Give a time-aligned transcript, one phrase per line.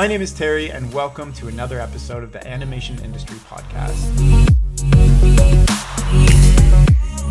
[0.00, 4.56] My name is Terry, and welcome to another episode of the Animation Industry Podcast.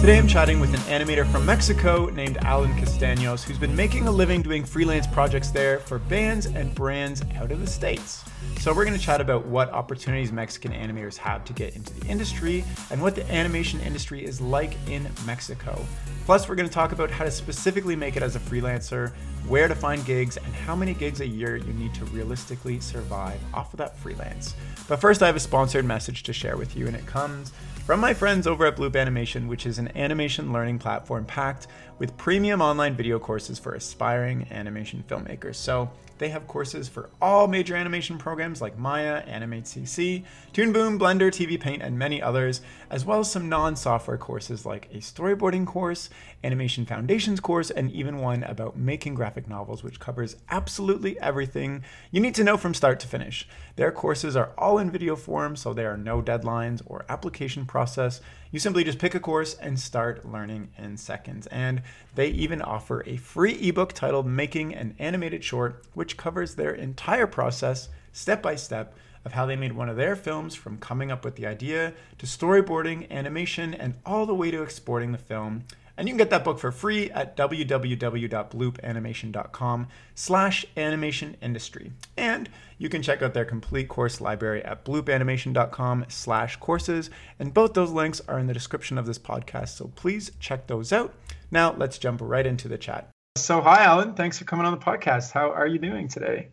[0.09, 4.11] Today I'm chatting with an animator from Mexico named Alan Castaños, who's been making a
[4.11, 8.23] living doing freelance projects there for bands and brands out of the States.
[8.57, 12.07] So, we're going to chat about what opportunities Mexican animators have to get into the
[12.07, 15.79] industry and what the animation industry is like in Mexico.
[16.25, 19.11] Plus, we're going to talk about how to specifically make it as a freelancer,
[19.47, 23.39] where to find gigs, and how many gigs a year you need to realistically survive
[23.53, 24.55] off of that freelance.
[24.87, 27.51] But first, I have a sponsored message to share with you, and it comes
[27.89, 31.65] from my friends over at Bloop Animation, which is an animation learning platform packed
[31.97, 35.55] with premium online video courses for aspiring animation filmmakers.
[35.55, 35.89] So,
[36.19, 41.31] they have courses for all major animation programs like Maya, Animate CC, Toon Boom, Blender,
[41.31, 45.65] TV Paint, and many others, as well as some non software courses like a storyboarding
[45.65, 46.09] course,
[46.43, 52.19] Animation Foundations course, and even one about making graphic novels, which covers absolutely everything you
[52.19, 53.47] need to know from start to finish.
[53.75, 58.21] Their courses are all in video form, so there are no deadlines or application process.
[58.51, 61.47] You simply just pick a course and start learning in seconds.
[61.47, 61.83] And
[62.15, 67.27] they even offer a free ebook titled Making an Animated Short, which covers their entire
[67.27, 71.25] process, step by step, of how they made one of their films from coming up
[71.25, 75.65] with the idea to storyboarding, animation, and all the way to exporting the film.
[75.99, 81.91] And you can get that book for free at www.bloopanimation.com slash animation industry.
[82.15, 82.47] And
[82.77, 87.09] you can check out their complete course library at bloopanimation.com slash courses.
[87.37, 89.75] And both those links are in the description of this podcast.
[89.75, 91.13] So please check those out.
[91.51, 93.09] Now let's jump right into the chat.
[93.35, 94.13] So hi, Alan.
[94.13, 95.33] Thanks for coming on the podcast.
[95.33, 96.47] How are you doing today?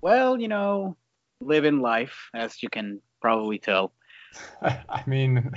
[0.00, 0.96] Well, you know,
[1.40, 3.92] living life, as you can probably tell.
[4.62, 5.52] I mean,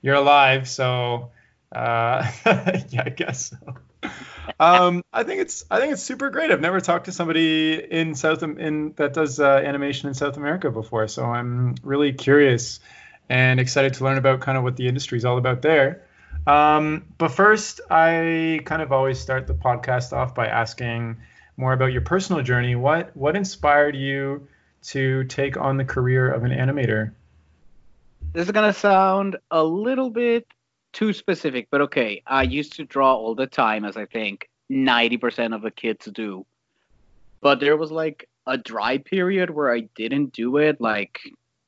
[0.00, 1.30] you're alive, so
[1.74, 2.30] uh,
[2.88, 4.10] yeah, I guess so.
[4.58, 6.50] Um, I think it's I think it's super great.
[6.50, 10.70] I've never talked to somebody in South in that does uh, animation in South America
[10.70, 12.80] before, so I'm really curious
[13.28, 16.06] and excited to learn about kind of what the industry is all about there.
[16.46, 21.18] Um, but first, I kind of always start the podcast off by asking
[21.56, 22.74] more about your personal journey.
[22.74, 24.48] What what inspired you
[24.82, 27.12] to take on the career of an animator?
[28.32, 30.46] This is gonna sound a little bit
[30.92, 32.22] too specific, but okay.
[32.26, 36.46] I used to draw all the time, as I think 90% of the kids do.
[37.40, 40.80] But there was like a dry period where I didn't do it.
[40.80, 41.20] Like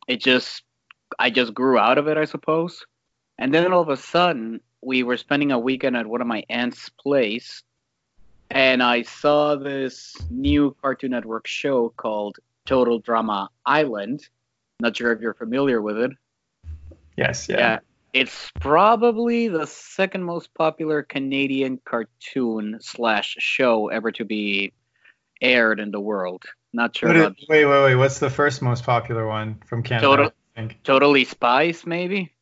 [0.06, 0.62] it just,
[1.18, 2.84] I just grew out of it, I suppose.
[3.38, 6.44] And then all of a sudden, we were spending a weekend at one of my
[6.48, 7.62] aunt's place,
[8.50, 14.28] and I saw this new Cartoon Network show called Total Drama Island.
[14.80, 16.10] Not sure if you're familiar with it.
[17.16, 17.58] Yes, yeah.
[17.58, 17.78] yeah
[18.14, 24.72] it's probably the second most popular Canadian cartoon slash show ever to be
[25.42, 26.44] aired in the world.
[26.72, 27.08] Not sure.
[27.08, 27.94] What is, wait, wait, wait.
[27.96, 30.06] What's the first most popular one from Canada?
[30.06, 30.80] Total, I think.
[30.84, 32.32] Totally Spies, maybe.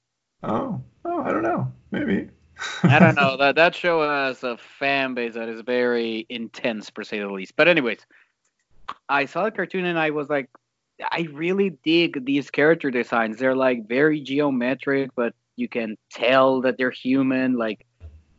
[0.42, 1.72] Oh, oh, I don't know.
[1.90, 2.28] Maybe.
[2.82, 3.38] I don't know.
[3.38, 7.56] That that show has a fan base that is very intense, per se the least.
[7.56, 8.06] But anyways,
[9.08, 10.48] I saw the cartoon and I was like,
[11.00, 13.38] I really dig these character designs.
[13.38, 17.56] They're like very geometric, but you can tell that they're human.
[17.56, 17.86] Like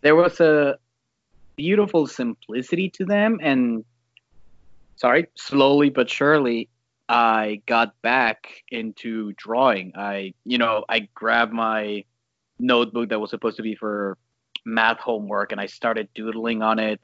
[0.01, 0.77] there was a
[1.55, 3.85] beautiful simplicity to them and
[4.95, 6.67] sorry slowly but surely
[7.09, 9.93] i got back into drawing.
[9.95, 12.05] I you know i grabbed my
[12.59, 14.17] notebook that was supposed to be for
[14.65, 16.99] math homework and i started doodling on it.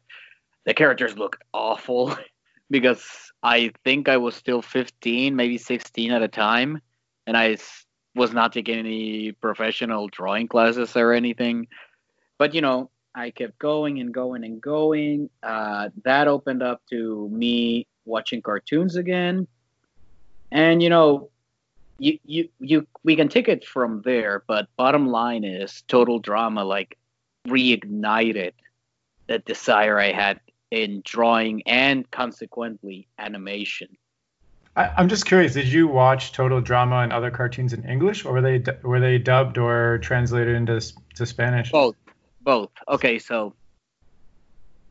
[0.66, 2.18] The characters look awful
[2.70, 6.82] because i think i was still 15 maybe 16 at a time
[7.28, 7.58] and i
[8.16, 11.68] was not taking any professional drawing classes or anything.
[12.38, 15.30] But you know, I kept going and going and going.
[15.44, 19.48] Uh, that opened up to me watching cartoons again,
[20.52, 21.30] and you know,
[21.98, 24.44] you you you we can take it from there.
[24.48, 26.98] But bottom line is, total drama like
[27.48, 28.54] reignited
[29.28, 30.40] the desire I had
[30.72, 33.90] in drawing and consequently animation.
[34.76, 35.54] I, am just curious.
[35.54, 39.18] Did you watch Total Drama and other cartoons in English, or were they were they
[39.18, 40.80] dubbed or translated into
[41.16, 41.72] to Spanish?
[41.72, 41.96] Both,
[42.42, 42.70] both.
[42.88, 43.54] Okay, so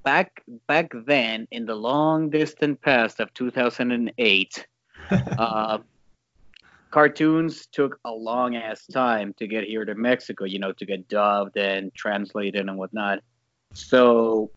[0.02, 4.66] back back then, in the long distant past of 2008,
[5.10, 5.78] uh,
[6.90, 10.44] cartoons took a long ass time to get here to Mexico.
[10.44, 13.20] You know, to get dubbed and translated and whatnot.
[13.72, 14.50] So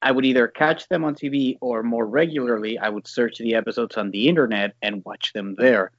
[0.00, 3.96] I would either catch them on TV or more regularly, I would search the episodes
[3.96, 5.90] on the internet and watch them there.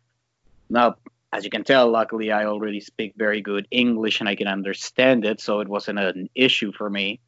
[0.69, 0.95] Now,
[1.33, 5.25] as you can tell, luckily I already speak very good English and I can understand
[5.25, 7.19] it, so it wasn't an issue for me.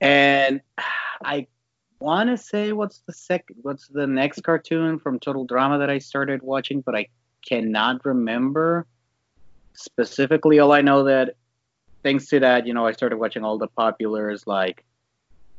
[0.00, 0.60] And
[1.24, 1.46] I
[2.00, 5.98] want to say what's the second, what's the next cartoon from Total Drama that I
[5.98, 7.06] started watching, but I
[7.46, 8.86] cannot remember
[9.74, 10.58] specifically.
[10.58, 11.36] All I know that
[12.02, 14.46] thanks to that, you know, I started watching all the populars.
[14.46, 14.84] Like,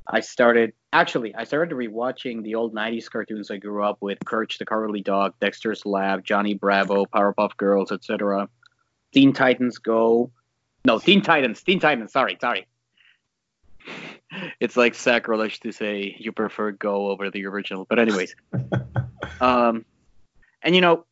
[0.08, 4.58] I started actually, I started rewatching the old '90s cartoons I grew up with: Courage
[4.58, 8.50] the Cowardly Dog, Dexter's Lab, Johnny Bravo, Powerpuff Girls, etc.
[9.14, 10.32] Teen Titans Go.
[10.86, 11.62] No, Teen Titans.
[11.64, 12.12] Teen Titans.
[12.12, 12.68] Sorry, sorry.
[14.60, 18.36] It's like sacrilege to say you prefer Go over the original, but anyways.
[19.42, 19.86] um,
[20.62, 21.06] and you know,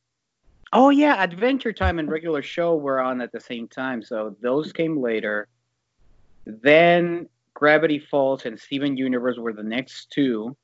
[0.73, 4.73] oh yeah, Adventure Time and Regular Show were on at the same time, so those
[4.73, 5.47] came later.
[6.45, 7.29] Then
[7.61, 10.57] Gravity Falls and Steven Universe were the next two,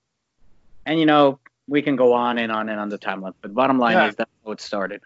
[0.87, 3.77] and you know we can go on and on and on the timeline, but bottom
[3.77, 4.07] line Yeah.
[4.07, 5.01] is that's how it started.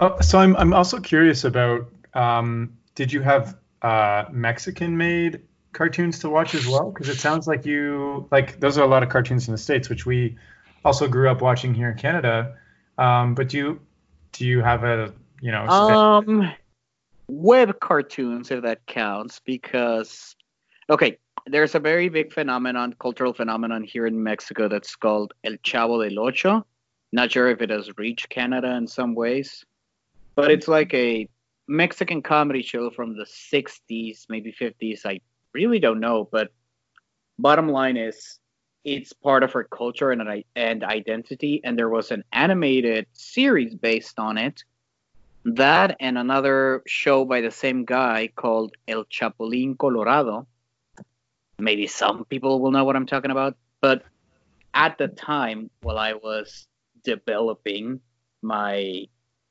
[0.00, 5.42] Oh, so I'm I'm also curious about um, did you have uh, Mexican made
[5.74, 6.90] cartoons to watch as well?
[6.90, 9.90] Because it sounds like you like those are a lot of cartoons in the states,
[9.90, 10.38] which we
[10.86, 12.56] also grew up watching here in Canada.
[12.96, 13.80] Um, but do you
[14.32, 15.12] do you have a
[15.42, 16.50] you know Um,
[17.28, 20.34] web cartoons, if that counts, because
[20.88, 26.08] okay, there's a very big phenomenon, cultural phenomenon here in Mexico that's called El Chavo
[26.08, 26.66] del Ocho.
[27.12, 29.64] Not sure if it has reached Canada in some ways,
[30.34, 31.28] but it's like a
[31.68, 35.06] Mexican comedy show from the 60s, maybe 50s.
[35.06, 35.20] I
[35.52, 36.50] really don't know, but
[37.38, 38.38] bottom line is
[38.84, 44.18] it's part of our culture and and identity and there was an animated series based
[44.18, 44.62] on it
[45.44, 50.46] that and another show by the same guy called El Chapulín Colorado.
[51.58, 54.02] Maybe some people will know what I'm talking about, but
[54.74, 56.66] at the time while I was
[57.02, 58.00] developing
[58.42, 59.06] my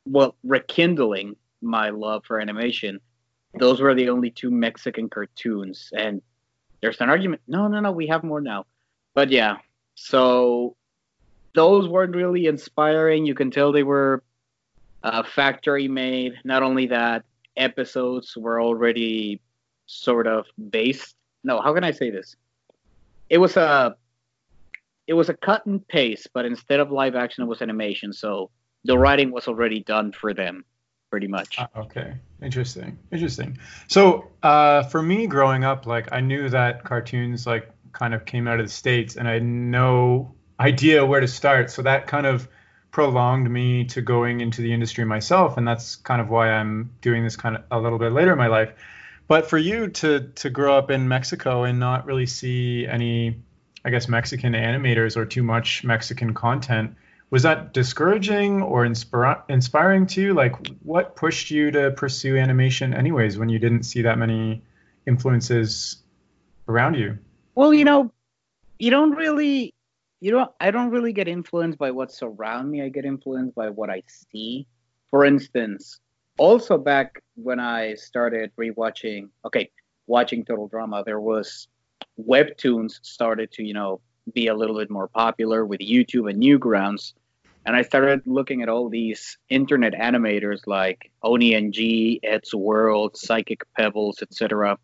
[0.06, 3.00] well rekindling my love for animation,
[3.58, 6.22] those were the only two Mexican cartoons and
[6.82, 7.42] there's an argument.
[7.48, 8.66] No, no, no, we have more now.
[9.16, 9.58] But yeah,
[9.96, 10.76] so
[11.56, 13.26] those weren't really inspiring.
[13.26, 14.22] You can tell they were
[15.02, 16.34] uh, factory made.
[16.44, 17.24] Not only that,
[17.58, 19.42] episodes were already
[19.88, 21.16] sort of based.
[21.46, 22.36] No, how can I say this?
[23.30, 23.96] It was a
[25.08, 28.12] it was a cut and paste, but instead of live action, it was animation.
[28.12, 28.50] So
[28.84, 30.66] the writing was already done for them,
[31.12, 31.58] pretty much.
[31.60, 33.60] Ah, okay, interesting, interesting.
[33.88, 38.48] So uh, for me, growing up, like I knew that cartoons like kind of came
[38.48, 41.70] out of the states, and I had no idea where to start.
[41.70, 42.48] So that kind of
[42.90, 47.24] prolonged me to going into the industry myself, and that's kind of why I'm doing
[47.24, 48.74] this kind of a little bit later in my life.
[49.28, 53.42] But for you to to grow up in Mexico and not really see any,
[53.84, 56.96] I guess, Mexican animators or too much Mexican content,
[57.32, 60.34] was that discouraging or inspira- inspiring to you?
[60.34, 64.62] Like, what pushed you to pursue animation, anyways, when you didn't see that many
[65.08, 65.98] influences
[66.68, 67.18] around you?
[67.56, 68.12] Well, you know,
[68.78, 69.74] you don't really,
[70.20, 70.52] you don't.
[70.60, 72.84] I don't really get influenced by what's around me.
[72.84, 74.68] I get influenced by what I see.
[75.10, 76.00] For instance,
[76.38, 79.70] also back when I started rewatching, okay,
[80.08, 81.68] watching Total Drama, there was
[82.20, 84.02] webtoons started to, you know,
[84.34, 87.14] be a little bit more popular with YouTube and Newgrounds.
[87.66, 93.64] And I started looking at all these internet animators like Oney and G, Eddsworld, Psychic
[93.76, 94.78] Pebbles, etc.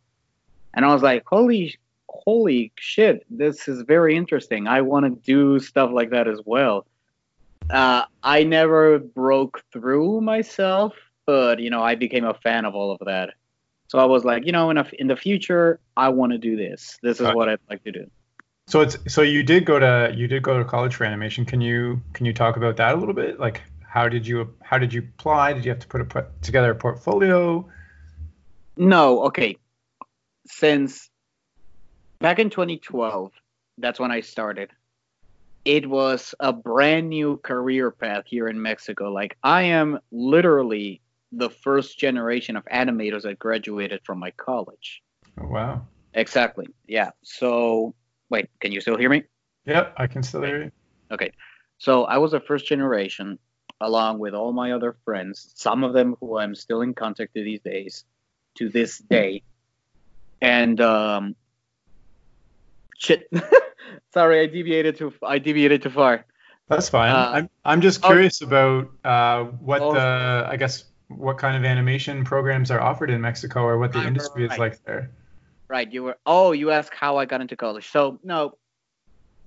[0.74, 1.76] And I was like, holy
[2.12, 4.68] holy shit, this is very interesting.
[4.68, 6.86] I want to do stuff like that as well.
[7.70, 10.94] Uh, I never broke through myself,
[11.32, 13.30] but you know, I became a fan of all of that.
[13.88, 16.58] So I was like, you know, in a, in the future, I want to do
[16.58, 17.00] this.
[17.02, 17.36] This is Right.
[17.36, 18.12] what I'd like to do.
[18.68, 21.46] So it's so you did go to you did go to college for animation.
[21.46, 23.40] Can you can you talk about that a little bit?
[23.40, 25.54] Like, how did you how did you apply?
[25.54, 27.66] Did you have to put a put together a portfolio?
[28.76, 29.56] No, okay.
[30.48, 31.10] Since
[32.20, 33.32] back in 2012,
[33.78, 34.70] that's when I started.
[35.64, 39.12] It was a brand new career path here in Mexico.
[39.12, 45.02] Like I am literally the first generation of animators that graduated from my college.
[45.40, 45.86] Oh, wow.
[46.14, 46.68] Exactly.
[46.88, 47.12] Yeah.
[47.24, 47.96] So,
[48.30, 49.24] wait, can you still hear me?
[49.66, 50.72] Yep, I can still hear you.
[51.12, 51.32] Okay.
[51.78, 53.40] So I was a first generation
[53.80, 57.44] along with all my other friends, some of them who I'm still in contact to
[57.44, 58.06] these days,
[58.56, 59.44] to this day.
[60.42, 61.36] And um
[62.98, 63.30] shit.
[64.14, 66.26] Sorry, I deviated too I deviated too far.
[66.68, 67.12] That's fine.
[67.12, 68.08] Uh, I'm I'm just oh.
[68.08, 69.94] curious about uh, what Oh.
[69.94, 70.86] the I guess
[71.18, 74.50] what kind of animation programs are offered in Mexico or what the Right, industry is
[74.52, 74.60] right.
[74.60, 75.12] like there.
[75.68, 77.90] Right, you were Oh, you asked how I got into college.
[77.90, 78.58] So, no.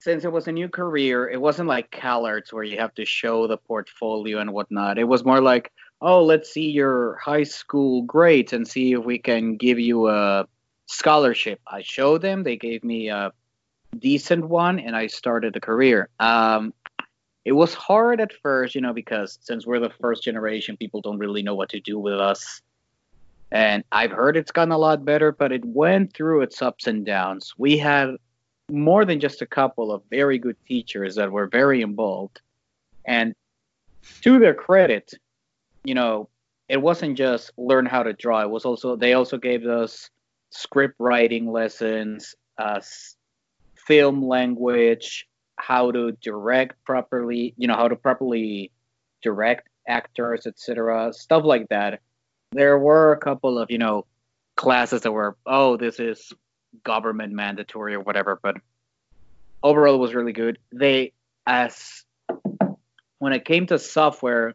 [0.00, 3.46] Since it was a new career, it wasn't like CalArts where you have to show
[3.46, 4.98] the portfolio and whatnot.
[4.98, 9.18] It was more like, oh, let's see your high school grades and see if we
[9.18, 10.46] can give you a
[10.86, 11.58] scholarship.
[11.66, 12.42] I showed them.
[12.42, 13.32] They gave me a
[13.98, 16.10] decent one, and I started a career.
[16.20, 16.74] Um,
[17.44, 21.18] it was hard at first, you know, because since we're the first generation, people don't
[21.18, 22.62] really know what to do with us.
[23.50, 27.04] And I've heard it's gotten a lot better, but it went through its ups and
[27.04, 27.54] downs.
[27.58, 28.16] We had
[28.70, 32.40] more than just a couple of very good teachers that were very involved.
[33.04, 33.34] And
[34.22, 35.12] to their credit,
[35.84, 36.28] you know,
[36.68, 38.40] it wasn't just learn how to draw.
[38.40, 40.08] It was also they also gave us
[40.50, 42.80] script writing lessons, uh,
[43.74, 48.70] film language, how to direct properly, you know, how to properly
[49.22, 51.12] direct actors, etc.
[51.12, 52.00] Stuff like that.
[52.52, 54.06] There were a couple of, you know,
[54.56, 56.32] classes that were, oh, this is
[56.82, 58.56] government mandatory or whatever, but
[59.62, 60.58] overall it was really good.
[60.72, 61.12] They
[61.46, 62.04] as
[63.18, 64.54] when it came to software,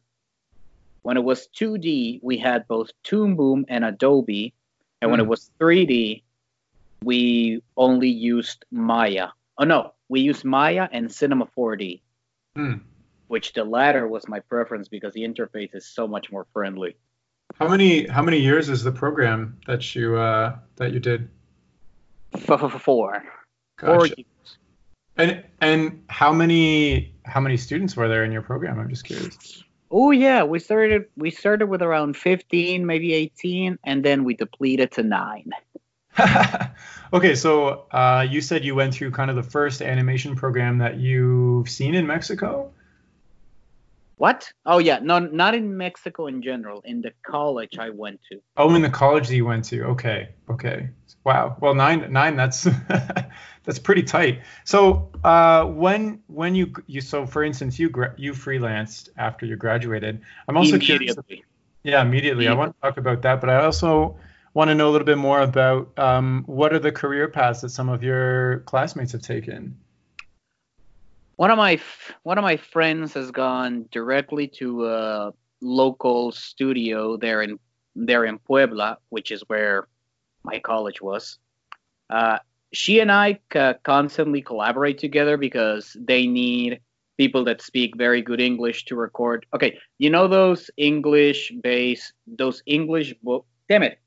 [1.01, 4.53] when it was 2D, we had both Toon Boom and Adobe,
[5.01, 5.11] and mm.
[5.11, 5.29] when it hmm.
[5.29, 6.23] was 3D,
[7.03, 9.29] we only used Maya.
[9.59, 12.01] Oh no, we used Maya and Cinema 4D,
[12.57, 12.79] mm.
[13.27, 16.95] which the latter was my preference because the interface is so much more friendly.
[17.55, 21.29] How many how many years is the program that you uh, that you did?
[22.37, 23.23] Four.
[23.79, 24.57] Four years.
[25.17, 28.79] And and how many how many students were there in your program?
[28.79, 29.63] I'm just curious.
[29.91, 34.91] Oh yeah, we started we started with around 15, maybe 18, and then we depleted
[34.93, 35.49] to nine.
[37.13, 40.97] okay, so uh, you said you went through kind of the first animation program that
[40.97, 42.71] you've seen in Mexico.
[44.17, 44.51] What?
[44.65, 46.81] Oh yeah, no, not in Mexico in general.
[46.83, 48.41] In the college I went to.
[48.57, 49.83] Oh, in the college that you went to.
[49.83, 50.89] Okay, okay.
[51.23, 51.55] Wow.
[51.61, 52.35] Well, nine, nine.
[52.35, 52.63] That's
[53.63, 54.41] that's pretty tight.
[54.65, 60.21] So uh, when when you you so for instance you you freelanced after you graduated.
[60.49, 61.15] I'm also curious.
[61.83, 62.49] Yeah, immediately.
[62.49, 64.17] I want to talk about that, but I also
[64.53, 67.69] want to know a little bit more about um, what are the career paths that
[67.69, 69.77] some of your classmates have taken.
[71.35, 71.79] One of my
[72.23, 77.59] one of my friends has gone directly to a local studio there in
[77.95, 79.87] there in Puebla, which is where
[80.43, 81.37] my college was.
[82.09, 82.39] Uh,
[82.71, 86.81] she and I uh, constantly collaborate together because they need
[87.17, 89.45] people that speak very good English to record.
[89.53, 93.45] Okay, you know those English base, those English book.
[93.67, 93.99] Damn it,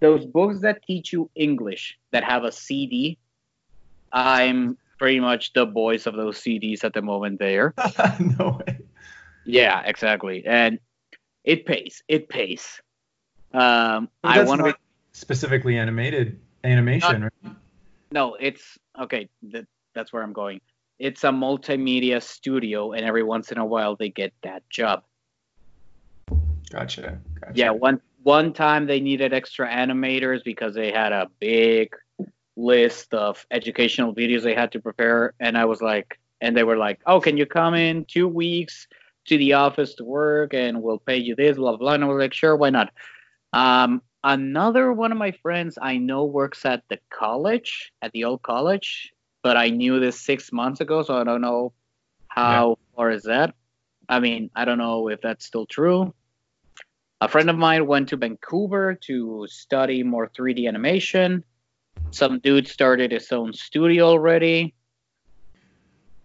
[0.00, 3.18] those books that teach you English that have a CD.
[4.12, 7.74] I'm pretty much the voice of those CDs at the moment there.
[8.38, 8.78] no way.
[9.44, 10.44] Yeah, exactly.
[10.46, 10.78] And
[11.44, 12.02] it pays.
[12.08, 12.80] It pays.
[13.52, 14.74] Um, I want to be
[15.12, 17.56] specifically animated animation, not, right?
[18.10, 19.28] No, it's okay.
[19.44, 20.60] That, that's where I'm going.
[20.98, 25.04] It's a multimedia studio, and every once in a while they get that job.
[26.70, 27.18] Gotcha.
[27.40, 27.52] gotcha.
[27.54, 31.94] Yeah, one one time they needed extra animators because they had a big
[32.56, 35.32] list of educational videos they had to prepare.
[35.38, 38.88] And i was like and they were like oh can you come in two weeks
[39.26, 42.18] to the office to work and we'll pay you this blah blah and i was
[42.18, 42.92] like sure why not?
[43.52, 48.42] Um, another one of my friends i know works at the college at the old
[48.42, 49.12] college
[49.44, 51.72] but i knew this six months ago so i don't know
[52.26, 52.96] how yeah.
[52.96, 53.54] far is that.
[54.08, 56.12] I mean i don't know if that's still true
[57.20, 61.44] a friend of mine went to vancouver to study more 3d animation
[62.10, 64.74] some dude started his own studio already.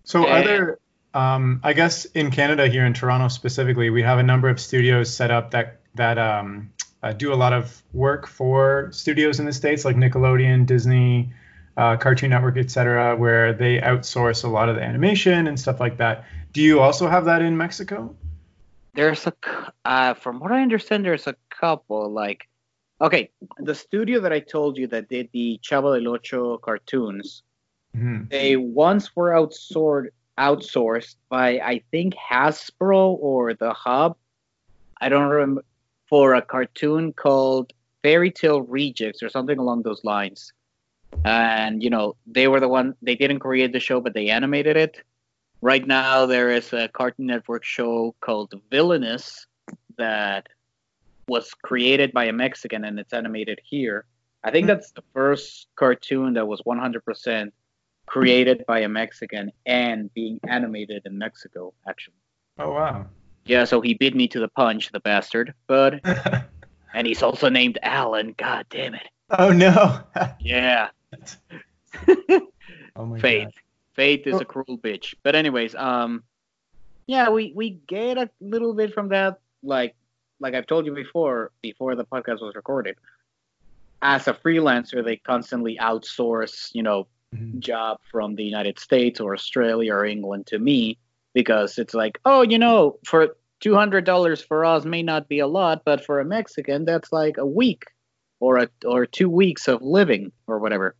[0.03, 0.79] So and, are there
[1.13, 5.13] um, I guess in Canada here in Toronto specifically, we have a number of studios
[5.13, 6.71] set up that that um,
[7.03, 11.33] uh, do a lot of work for studios in the states, like Nickelodeon, Disney,
[11.75, 15.97] uh, Cartoon Network, etc., where they outsource a lot of the animation and stuff like
[15.97, 16.25] that.
[16.53, 18.15] Do you also have that in Mexico?
[18.93, 19.33] There's a,
[19.85, 22.11] uh, from what I understand, there's a couple.
[22.11, 22.47] Like
[23.01, 27.41] Okay, the studio that I told you that did the Chavo del Ocho cartoons,
[27.97, 28.25] mm-hmm.
[28.29, 34.17] they once were outsourced outsourced by I think Hasbro or the Hub.
[35.01, 35.65] I don't remember
[36.07, 40.53] for a cartoon called Fairy Tale Rejects or something along those lines.
[41.25, 44.77] And you know, they were the one they didn't create the show but they animated
[44.77, 45.01] it.
[45.61, 49.45] Right now there is a Cartoon Network show called Villainous
[49.97, 50.47] that
[51.27, 54.05] was created by a Mexican and it's animated here.
[54.43, 54.69] I think hmm.
[54.69, 57.51] that's the first cartoon that was 100%
[58.07, 62.15] created by a Mexican and being animated in Mexico, actually.
[62.57, 63.05] Oh, wow.
[63.45, 65.53] Yeah, so he beat me to the punch, the bastard.
[65.67, 66.01] But,
[66.93, 68.33] and he's also named Alan.
[68.37, 69.07] God damn it.
[69.29, 70.01] Oh, no.
[70.39, 70.89] yeah.
[72.95, 73.45] oh, my Faith.
[73.45, 73.53] God.
[73.93, 74.39] Faith is oh.
[74.39, 75.15] a cruel bitch.
[75.23, 76.23] But, anyways, um,
[77.07, 79.95] yeah, we, we get a little bit from that, like,
[80.39, 82.95] like I've told you before, before the podcast was recorded,
[84.01, 87.59] as a freelancer, they constantly outsource, you know, mm-hmm.
[87.59, 90.97] job from the United States or Australia or England to me
[91.33, 95.39] because it's like, oh, you know, for two hundred dollars for us may not be
[95.39, 97.85] a lot, but for a Mexican, that's like a week
[98.39, 100.95] or a or two weeks of living or whatever.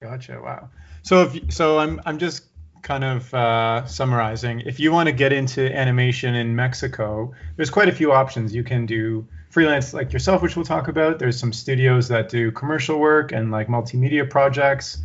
[0.00, 0.40] Gotcha.
[0.42, 0.68] Wow.
[1.02, 2.44] So if so, I'm I'm just
[2.82, 4.60] kind of uh, summarizing.
[4.60, 8.54] If you want to get into animation in Mexico, there's quite a few options.
[8.54, 11.18] You can do freelance like yourself, which we'll talk about.
[11.18, 14.98] There's some studios that do commercial work and like multimedia projects.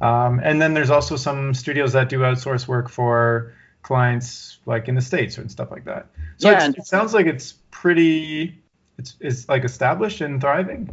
[0.00, 3.52] Um, and then there's also some studios that do outsource work for
[3.82, 6.06] clients like in the states and stuff like that.
[6.36, 8.62] So yeah, it sounds like it's pretty
[8.98, 10.90] it's it's like established and thriving.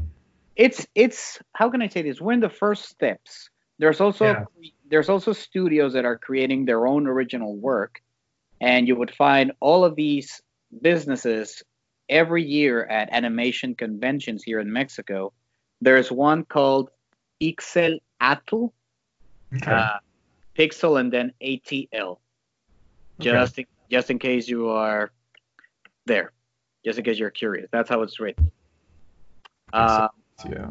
[0.55, 2.19] It's it's how can I say this?
[2.21, 3.49] We're in the first steps.
[3.77, 4.69] There's also yeah.
[4.89, 8.01] there's also studios that are creating their own original work,
[8.61, 10.41] and you would find all of these
[10.81, 11.63] businesses
[12.09, 15.33] every year at animation conventions here in Mexico.
[15.81, 16.89] There's one called
[17.41, 18.71] Ixel Atl,
[19.55, 19.71] okay.
[19.71, 19.99] uh,
[20.57, 22.17] Pixel, and then ATL.
[23.19, 23.61] Just okay.
[23.63, 25.11] in, just in case you are
[26.05, 26.31] there,
[26.83, 27.69] just in case you're curious.
[27.71, 28.51] That's how it's written.
[29.73, 30.07] Uh,
[30.49, 30.69] yeah.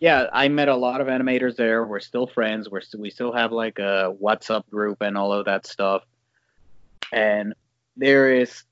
[0.00, 1.84] Yeah, I met a lot of animators there.
[1.84, 2.70] We're still friends.
[2.70, 6.04] We're st- we still have like a WhatsApp group and all of that stuff.
[7.12, 7.54] And
[7.98, 8.64] there is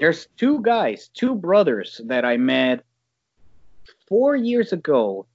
[0.00, 2.84] there's two guys, two brothers that I met
[4.08, 5.26] four years ago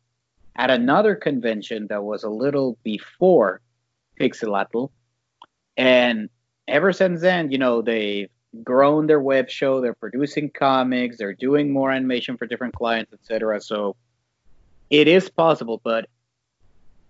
[0.58, 3.62] at another convention that was a little before
[4.20, 4.90] Pixelatl.
[5.78, 6.30] And
[6.68, 8.30] ever since then, you know, they've
[8.66, 13.62] grown their web show, they're producing comics, they're doing more animation for different clients, etc.
[13.62, 13.96] So
[14.90, 16.08] it is possible, but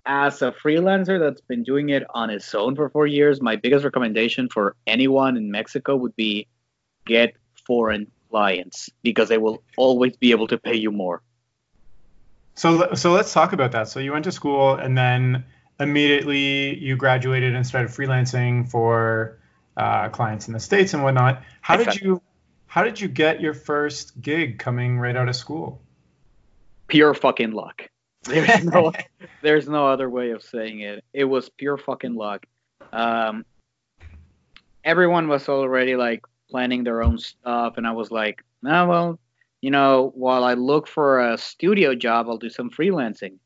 [0.05, 3.83] as a freelancer that's been doing it on its own for four years, my biggest
[3.83, 6.47] recommendation for anyone in Mexico would be
[7.05, 11.21] get foreign clients because they will always be able to pay you more.
[12.55, 13.87] So, so let's talk about that.
[13.89, 15.45] So you went to school and then
[15.79, 19.37] immediately you graduated and started freelancing for
[19.75, 21.43] uh, clients in the states and whatnot.
[21.61, 22.21] How did you
[22.65, 25.81] how did you get your first gig coming right out of school?
[26.87, 27.83] Pure fucking luck.
[28.23, 28.91] There's no
[29.41, 31.03] there's no other way of saying it.
[31.13, 32.45] It was pure fucking luck.
[32.91, 33.45] Um,
[34.83, 39.19] everyone was already like planning their own stuff, and I was like, oh, well,
[39.61, 43.37] you know, while I look for a studio job, I'll do some freelancing.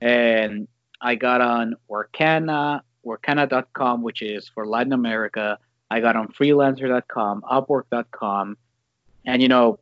[0.00, 0.68] And
[1.00, 5.58] I got on Workana, Workana.com, which is for Latin America.
[5.90, 8.56] I got on freelancer.com, upwork.com.
[9.26, 9.78] And, you know,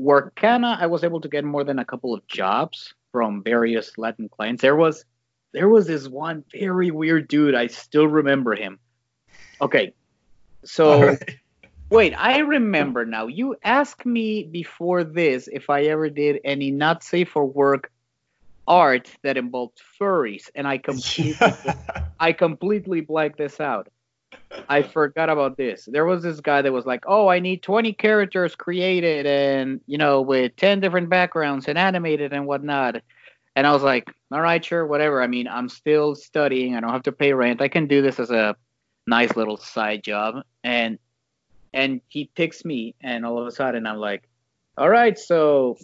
[0.00, 4.28] Workana, I was able to get more than a couple of jobs from various Latin
[4.28, 4.62] clients.
[4.62, 5.04] There was
[5.52, 7.54] there was this one very weird dude.
[7.54, 8.78] I still remember him.
[9.60, 9.92] Okay.
[10.64, 11.36] So right.
[11.90, 13.26] wait, I remember now.
[13.26, 17.90] You asked me before this if I ever did any not safe for work
[18.66, 21.52] art that involved furries, and I completely
[22.20, 23.88] I completely blacked this out.
[24.68, 25.88] I forgot about this.
[25.90, 29.98] There was this guy that was like, "Oh, I need 20 characters created, and you
[29.98, 33.02] know, with 10 different backgrounds and animated and whatnot."
[33.56, 35.22] And I was like, "All right, sure, whatever.
[35.22, 36.76] I mean, I'm still studying.
[36.76, 37.60] I don't have to pay rent.
[37.60, 38.56] I can do this as a
[39.06, 40.98] nice little side job." And
[41.72, 44.28] and he picks me, and all of a sudden, I'm like,
[44.76, 45.78] "All right, so."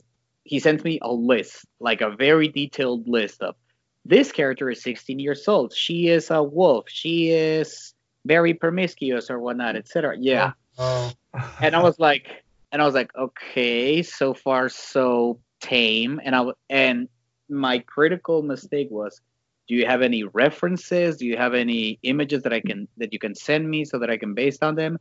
[0.49, 3.57] He sends me a list, like a very detailed list of
[4.05, 5.75] this character is 16 years old.
[5.75, 6.89] She is a wolf.
[6.89, 7.95] She is
[8.27, 10.17] very promiscuous or whatnot, etc.
[10.19, 10.53] Yeah.
[10.79, 11.13] Oh.
[11.61, 16.21] and I was like, and I was like, okay, so far so tame.
[16.25, 17.09] And I and
[17.49, 19.21] my critical mistake was,
[19.69, 21.17] do you have any references?
[21.17, 24.11] Do you have any images that I can that you can send me so that
[24.11, 24.99] I can base on them?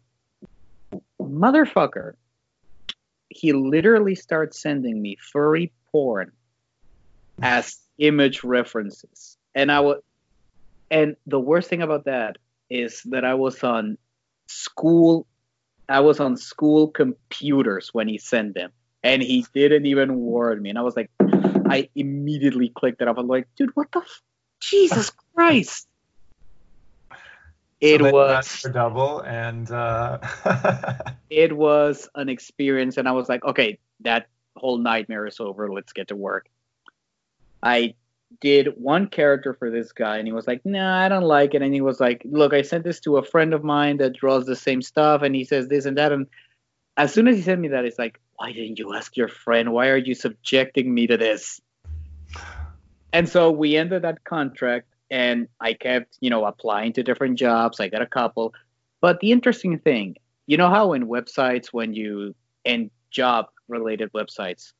[1.19, 2.13] Motherfucker.
[3.29, 6.31] He literally starts sending me furry porn
[7.41, 9.37] as image references.
[9.53, 9.99] And I would
[10.91, 12.37] and the worst thing about that
[12.69, 13.97] is that I was on
[14.47, 15.27] school
[15.87, 18.71] I was on school computers when he sent them
[19.03, 23.17] and he didn't even warn me and I was like I immediately clicked it up
[23.17, 24.21] I'm like dude what the f-
[24.59, 25.87] Jesus Christ.
[27.81, 30.19] It so was double and uh...
[31.29, 35.71] it was an experience and I was like okay that whole nightmare is over.
[35.71, 36.47] Let's get to work.
[37.61, 37.95] I
[38.41, 41.61] did one character for this guy and he was like nah i don't like it.
[41.61, 44.45] And he was like look i sent this to a friend of mine that draws
[44.45, 46.11] the same stuff and he says this and that.
[46.11, 46.27] And
[46.97, 49.71] as soon as he sent me that it's like why didn't you ask your friend?
[49.71, 51.61] Why are you subjecting me to this?
[53.13, 57.79] And so we ended that contract and i kept you know applying to different jobs.
[57.79, 58.53] I got a couple.
[59.01, 60.15] But the interesting thing
[60.47, 64.73] you know how in websites when you in job related websites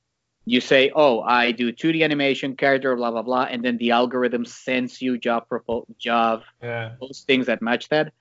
[0.46, 4.46] you say, "Oh, I do 2D animation, character, blah blah blah," and then the algorithm
[4.46, 6.96] sends you job propo- job Yeah.
[7.02, 8.14] postings that match that.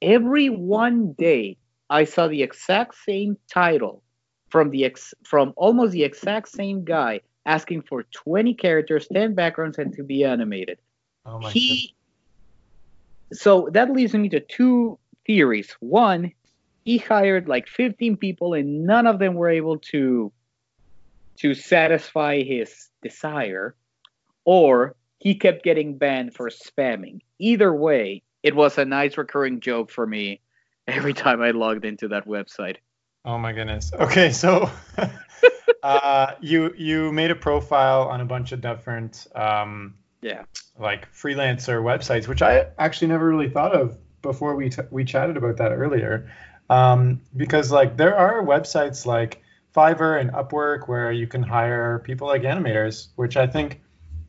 [0.00, 1.58] Every one day,
[1.90, 4.02] I saw the exact same title
[4.50, 9.78] from the ex- from almost the exact same guy asking for 20 characters, 10 backgrounds,
[9.78, 10.78] and to be animated.
[11.26, 11.94] Oh my he
[13.32, 15.74] so that leads me to two theories.
[15.80, 16.32] One,
[16.84, 20.32] he hired like 15 people and none of them were able to
[21.38, 23.74] to satisfy his desire
[24.44, 27.20] or he kept getting banned for spamming.
[27.38, 30.40] Either way, it was a nice recurring joke for me
[30.88, 32.76] every time I logged into that website.
[33.24, 33.92] Oh my goodness.
[33.92, 34.68] Okay, so
[35.82, 40.42] uh, you you made a profile on a bunch of different um, Yeah.
[40.78, 45.36] like freelancer websites, which I actually never really thought of before we t- we chatted
[45.36, 46.30] about that earlier.
[46.68, 49.42] Um, because like there are websites like
[49.74, 53.80] Fiverr and Upwork where you can hire people like animators, which I think,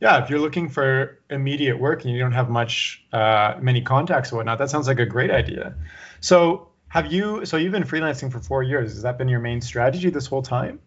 [0.02, 4.32] yeah, if you're looking for immediate work and you don't have much uh, many contacts
[4.32, 5.76] or whatnot, that sounds like a great idea.
[6.22, 7.46] So have you?
[7.46, 8.94] So you've been freelancing for four years.
[8.94, 10.80] Has that been your main strategy this whole time?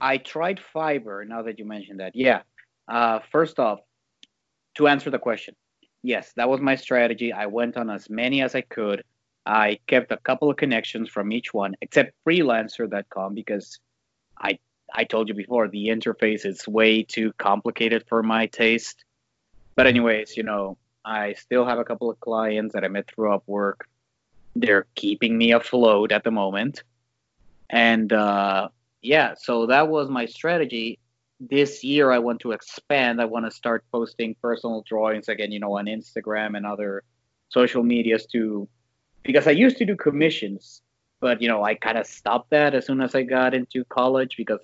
[0.00, 2.14] I tried Fiverr now that you mentioned that.
[2.14, 2.42] Yeah.
[2.88, 3.80] Uh, first off,
[4.74, 5.54] to answer the question,
[6.02, 7.32] yes, that was my strategy.
[7.32, 9.04] I went on as many as I could.
[9.44, 13.78] I kept a couple of connections from each one, except freelancer.com because
[14.38, 14.58] I
[14.94, 19.04] I told you before the interface is way too complicated for my taste.
[19.74, 23.30] But anyways, you know, I still have a couple of clients that I met through
[23.30, 23.82] Upwork.
[24.54, 26.82] They're keeping me afloat at the moment.
[27.70, 28.68] And uh,
[29.00, 30.98] yeah, so that was my strategy.
[31.40, 33.20] This year, I want to expand.
[33.20, 37.02] I want to start posting personal drawings again, you know, on Instagram and other
[37.48, 38.68] social medias to,
[39.22, 40.82] because I used to do commissions,
[41.20, 44.36] but you know, I kind of stopped that as soon as I got into college
[44.36, 44.60] because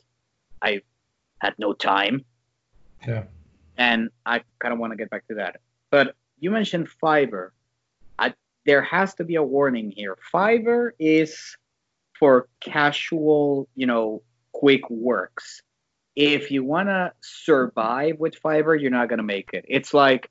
[0.62, 0.82] I
[1.40, 2.24] had no time
[3.06, 3.24] Yeah.
[3.76, 5.60] and I kind of want to get back to that.
[5.90, 7.50] But you mentioned Fiverr.
[8.18, 8.34] I,
[8.66, 10.16] there has to be a warning here.
[10.32, 11.56] Fiverr is
[12.18, 15.62] for casual, you know, quick works.
[16.16, 19.64] If you want to survive with Fiverr, you're not going to make it.
[19.68, 20.28] It's like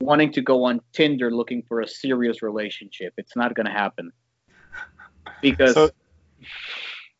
[0.00, 3.14] wanting to go on Tinder looking for a serious relationship.
[3.16, 4.12] It's not going to happen.
[5.42, 5.90] Because So,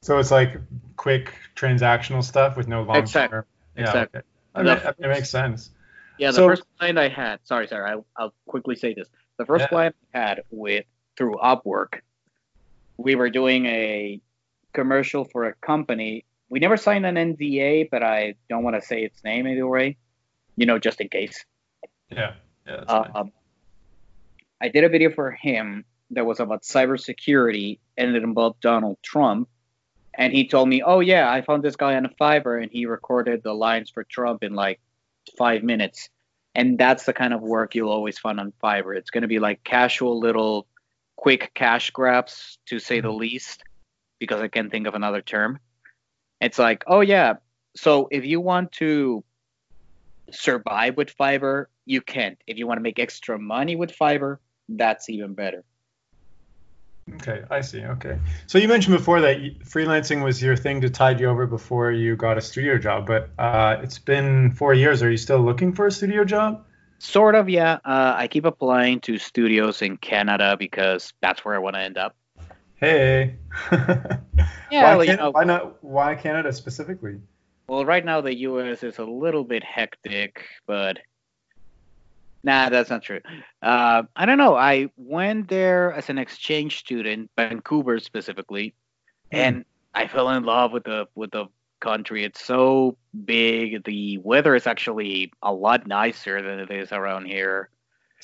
[0.03, 0.57] so it's like
[0.97, 3.45] quick transactional stuff with no long term.
[3.77, 4.21] Yeah, exactly.
[4.55, 4.65] okay.
[4.65, 5.71] That, The ma- makes sense.
[6.19, 9.09] Yeah, the So- first client I had, sorry, sorry, I, I'll quickly say this.
[9.39, 9.69] The first Yeah.
[9.69, 10.85] client I had with
[11.17, 12.01] through Upwork,
[12.97, 14.21] we were doing a
[14.73, 16.25] commercial for a company.
[16.49, 19.97] We never signed an NDA, but I don't want to say its name either way,
[20.57, 21.45] you know, just in case.
[22.11, 22.35] Yeah.
[22.67, 22.77] Yeah.
[23.15, 23.33] Um,
[24.61, 29.49] I did a video for him that was about cybersecurity and it involved Donald Trump.
[30.15, 33.43] And he told me, Oh, yeah, I found this guy on Fiverr and he recorded
[33.43, 34.81] the lines for Trump in like
[35.37, 36.09] five minutes.
[36.55, 38.97] And that's the kind of work you'll always find on Fiverr.
[38.97, 40.67] It's going to be like casual little
[41.17, 43.63] quick cash grabs, to say the least,
[44.19, 45.59] because I can't think of another term.
[46.41, 47.35] It's like, oh, yeah.
[47.77, 49.23] So if you want to
[50.31, 52.37] survive with Fiverr, you can't.
[52.47, 55.65] If you want to make extra money with Fiverr, that's even better.
[57.15, 57.85] Okay, I see.
[57.85, 58.19] Okay.
[58.49, 62.17] So you mentioned before that freelancing was your thing to tide you over before you
[62.17, 65.03] got a studio job, but uh, it's been four years.
[65.05, 66.65] Are you still looking for a studio job?
[66.99, 67.75] Sort of, yeah.
[67.85, 71.97] Uh, I keep applying to studios in Canada because that's where I want to end
[71.97, 72.17] up.
[72.75, 73.37] Hey.
[74.71, 75.83] Yeah, why, you Can- know- why not?
[75.85, 77.21] Why Canada specifically?
[77.69, 78.83] Well, right now the U.S.
[78.83, 80.99] is a little bit hectic, but
[82.47, 83.21] nah, that's not true.
[83.61, 84.55] Uh, I don't know.
[84.57, 88.73] I went there as an exchange student, Vancouver specifically,
[89.33, 89.37] Hmm.
[89.37, 91.47] and I fell in love with the with the
[91.81, 92.25] country.
[92.25, 93.85] It's so big.
[93.85, 97.69] The weather is actually a lot nicer than it is around here.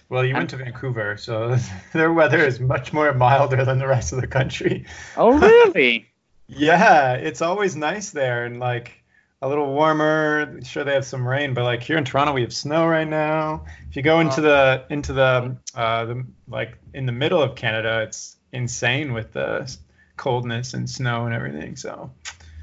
[0.08, 1.56] Well, you went to Vancouver, so
[1.92, 4.86] their weather is much more milder than the rest of the country.
[5.16, 6.06] Oh, really?
[6.54, 9.01] Yeah, it's always nice there and like
[9.42, 10.60] a little warmer.
[10.62, 13.64] Sure, they have some rain, but like here in Toronto, we have snow right now.
[13.90, 18.02] If you go into the into the uh, the like in the middle of Canada,
[18.02, 19.76] it's insane with the
[20.16, 21.76] coldness and snow and everything.
[21.76, 22.10] So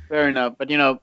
[0.10, 1.02] Fair enough, but you know,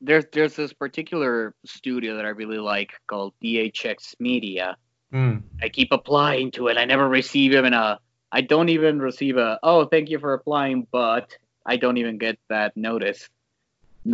[0.00, 4.76] there's there's this particular studio that I really like called DHX Media.
[5.12, 6.76] mm, I keep applying to it.
[6.76, 8.00] I never receive even a.
[8.32, 9.60] I don't even receive a.
[9.62, 13.28] Oh, thank you for applying, but I don't even get that notice.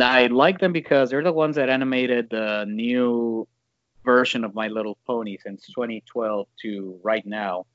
[0.01, 3.47] I like them because they're the ones that animated the new
[4.03, 7.65] version of My Little Pony since 2012 to right now,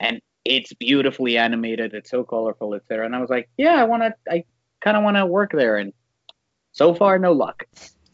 [0.00, 1.94] and it's beautifully animated.
[1.94, 3.06] It's so colorful, etc.
[3.06, 4.14] And I was like, yeah, I want to.
[4.30, 4.44] I
[4.80, 5.92] kind of want to work there, and
[6.72, 7.64] So far, no luck.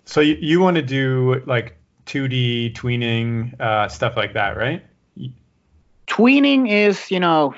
[0.05, 4.85] So you, you want to do like 2D tweening uh, stuff like that, right?
[6.07, 7.55] Tweening is, you know,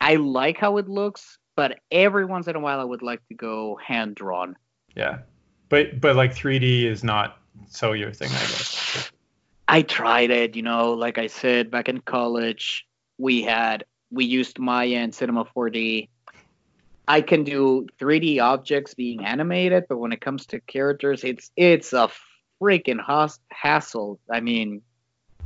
[0.00, 3.34] I like how it looks, but every once in a while I would like to
[3.34, 4.56] go hand drawn.
[4.94, 5.20] Yeah,
[5.68, 7.38] but but like 3D is not
[7.68, 9.10] so your thing, I guess.
[9.66, 12.86] I tried it, you know, like I said back in college,
[13.18, 16.08] we had we used Maya and Cinema 4D.
[17.06, 21.92] I can do 3D objects being animated, but when it comes to characters, it's it's
[21.92, 22.10] a
[22.62, 24.20] freaking has- hassle.
[24.30, 24.82] I mean,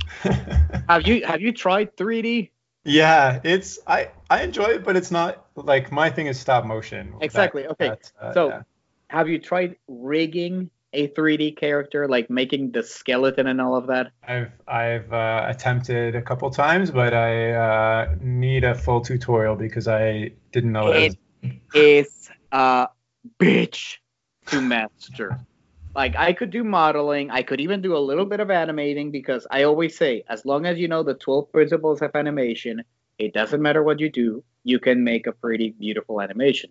[0.89, 2.51] have you have you tried 3D?
[2.83, 7.13] Yeah, it's I I enjoy it, but it's not like my thing is stop motion.
[7.21, 7.63] Exactly.
[7.63, 7.91] That- okay.
[8.19, 8.61] uh, so, yeah.
[9.09, 14.11] have you tried rigging a 3D character, like making the skeleton and all of that?
[14.27, 19.87] I've I've uh, attempted a couple times, but I uh, need a full tutorial because
[19.87, 21.01] I didn't know that.
[21.01, 21.17] It
[21.73, 22.87] is a
[23.39, 23.97] bitch
[24.47, 25.39] to master.
[25.95, 29.45] Like I could do modeling, I could even do a little bit of animating because
[29.49, 32.83] I always say, as long as you know the 12 principles of animation,
[33.17, 36.69] it doesn't matter what you do, you can make a pretty beautiful animation.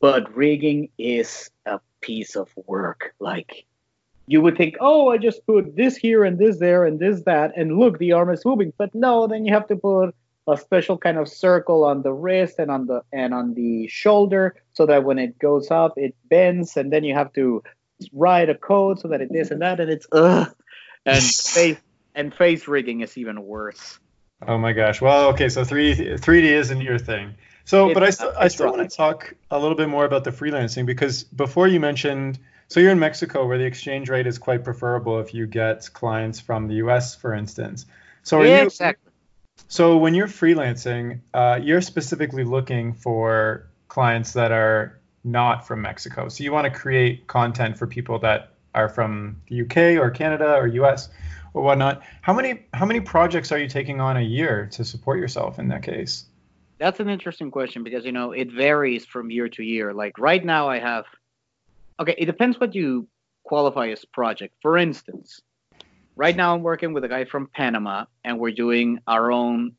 [0.00, 3.14] But rigging is a piece of work.
[3.18, 3.66] Like
[4.26, 7.56] you would think, oh, I just put this here and this there and this that,
[7.56, 8.72] and look, the arm is moving.
[8.78, 10.14] But no, then you have to put
[10.46, 14.56] a special kind of circle on the wrist and on the and on the shoulder
[14.72, 17.62] so that when it goes up it bends and then you have to
[18.14, 20.48] write a code so that it this and that and it's ugh
[21.04, 21.22] and
[21.54, 21.76] face
[22.14, 23.98] and face rigging is even worse
[24.46, 25.00] Oh my gosh.
[25.00, 27.34] Well, okay, so 3 3D isn't your thing.
[27.64, 30.24] So, It's but I still I still want to talk a little bit more about
[30.24, 34.38] the freelancing because before you mentioned so you're in Mexico where the exchange rate is
[34.38, 37.86] quite preferable if you get clients from the US, for instance.
[38.22, 39.10] So are yeah, you exactly
[39.68, 46.28] So when you're freelancing, uh, you're specifically looking for clients that are not from Mexico.
[46.28, 50.54] So you want to create content for people that are from the UK or Canada
[50.54, 51.08] or US
[51.58, 52.02] or whatnot.
[52.22, 55.68] How many how many projects are you taking on a year to support yourself in
[55.68, 56.26] that case?
[56.78, 59.92] That's an interesting question because you know it varies from year to year.
[59.92, 61.04] Like right now, I have.
[62.00, 63.08] Okay, it depends what you
[63.42, 64.54] qualify as project.
[64.62, 65.40] For instance,
[66.14, 69.72] right now I'm working with a guy from Panama, and we're doing our own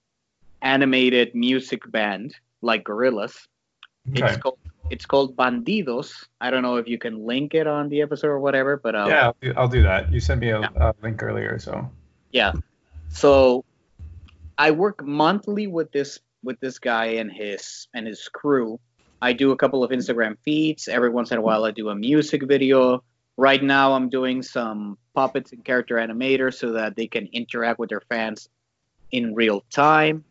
[0.62, 3.48] animated music band, like Gorillaz.
[4.10, 4.28] Okay.
[4.28, 6.28] It's called it's called Bandidos.
[6.41, 9.06] I don't know if you can link it on the episode or whatever, but uh,
[9.08, 10.12] Yeah, I'll do, I'll do that.
[10.12, 11.89] You sent me a, a link earlier, so
[12.32, 12.54] Yeah.
[13.10, 13.65] So
[14.58, 18.80] I work monthly with this with this guy and his and his crew.
[19.21, 20.88] I do a couple of Instagram feeds.
[20.88, 23.04] Every once in a while I do a music video.
[23.38, 27.89] Right now I'm doing some puppets and character animators so that they can interact with
[27.89, 28.49] their fans
[29.12, 30.23] in real time.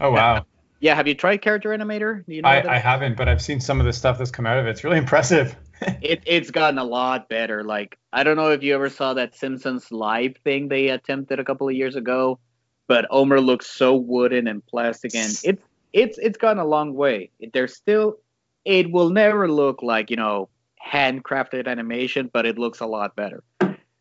[0.00, 0.44] oh wow.
[0.80, 2.24] Yeah, have you tried character animator?
[2.26, 4.58] You know I, I haven't, but I've seen some of the stuff that's come out
[4.58, 4.70] of it.
[4.70, 5.56] It's really impressive.
[6.02, 7.64] it, it's gotten a lot better.
[7.64, 11.44] Like I don't know if you ever saw that Simpsons live thing they attempted a
[11.44, 12.38] couple of years ago,
[12.86, 15.62] but Omer looks so wooden and plastic, and it's
[15.92, 17.30] it's it's gone a long way.
[17.52, 18.18] There's still,
[18.64, 20.50] it will never look like you know
[20.86, 23.42] handcrafted animation, but it looks a lot better.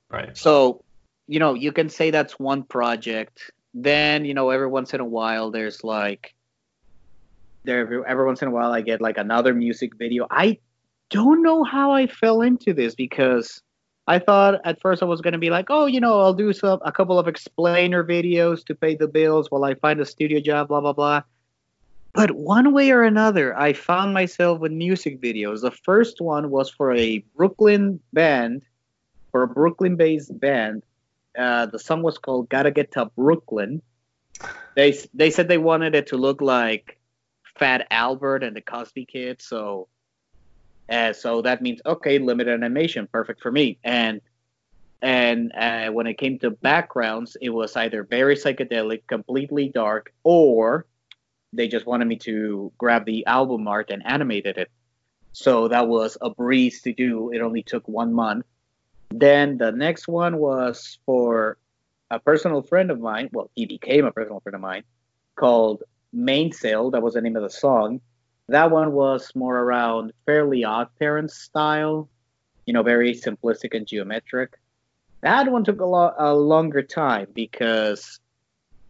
[0.09, 0.37] right.
[0.37, 0.83] So,
[1.27, 3.51] you know, you can say that's one project.
[3.73, 6.34] Then, you know, every once in a while, there's like,
[7.65, 10.27] there every, once in a while, I get like another music video.
[10.29, 10.59] I
[11.09, 13.61] don't know how I fell into this because
[14.07, 16.53] I thought at first I was going to be like, oh, you know, I'll do
[16.53, 20.39] some a couple of explainer videos to pay the bills while I find a studio
[20.39, 21.21] job, blah blah blah.
[22.13, 25.61] But one way or another, I found myself with music videos.
[25.61, 28.63] The first one was for a Brooklyn band
[29.35, 30.81] for a Brooklyn-based band.
[31.37, 33.81] Uh, the song was called "Gotta Get to Brooklyn."
[34.75, 36.97] They they said they wanted it to look like
[37.57, 39.87] Fat Albert and the Cosby Kid, so
[40.89, 43.77] uh, so that means okay, limited animation, perfect for me.
[43.83, 44.21] And
[45.01, 50.85] and uh, when it came to backgrounds, it was either very psychedelic, completely dark, or
[51.53, 54.69] they just wanted me to grab the album art and animated it.
[55.33, 57.31] So that was a breeze to do.
[57.31, 58.45] It only took one month.
[59.09, 61.57] Then the next one was for
[62.09, 63.29] a personal friend of mine.
[63.31, 64.83] Well, he became a personal friend of mine
[65.35, 65.83] called
[66.15, 66.91] Mainsail.
[66.91, 68.01] That was the name of the song.
[68.47, 72.09] That one was more around Fairly Odd Parents style,
[72.65, 74.53] you know, very simplistic and geometric.
[75.21, 78.19] That one took a, lo- a longer time because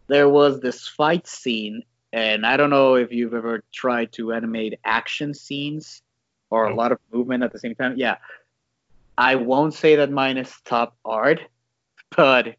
[0.08, 4.78] there was this fight scene, and I don't know if you've ever tried to animate
[4.84, 6.02] action scenes
[6.50, 7.94] or a lot of movement at the same time.
[7.96, 8.16] Yeah.
[9.18, 11.40] I won't say that mine is top art,
[12.16, 12.56] but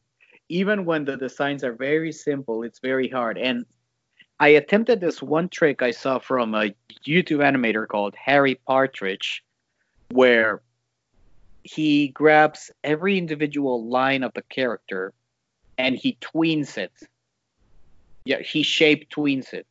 [0.49, 3.37] even when the designs are very simple, it's very hard.
[3.37, 3.65] And
[4.39, 6.73] I attempted this one trick I saw from a
[7.05, 9.43] YouTube animator called Harry Partridge,
[10.11, 10.61] where
[11.63, 15.13] he grabs every individual line of the character
[15.77, 16.93] and he tweens it.
[18.25, 19.65] Yeah, he shape tweens it.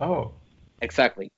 [0.00, 0.32] Oh.
[0.80, 1.30] Exactly.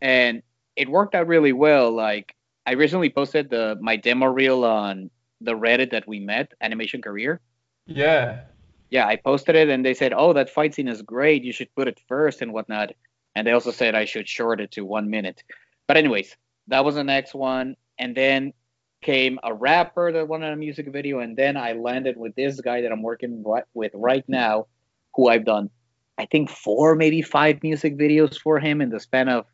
[0.00, 0.42] And
[0.76, 1.90] it worked out really well.
[1.90, 2.34] Like
[2.66, 7.40] I recently posted the my demo reel on the Reddit that we met, Animation Career.
[7.86, 8.42] Yeah.
[8.92, 11.44] Yeah, I posted it and they said, Oh, that fight scene is great.
[11.44, 12.92] You should put it first and whatnot.
[13.34, 15.42] And they also said I should short it to one minute.
[15.88, 16.36] But anyways,
[16.68, 17.76] that was the next one.
[17.98, 18.52] And then
[19.00, 22.82] came a rapper that wanted a music video, and then I landed with this guy
[22.82, 23.42] that I'm working
[23.74, 24.66] with right now,
[25.14, 25.70] who I've done,
[26.18, 29.46] I think four, maybe five music videos for him in the span of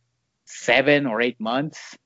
[0.45, 1.97] seven or eight months.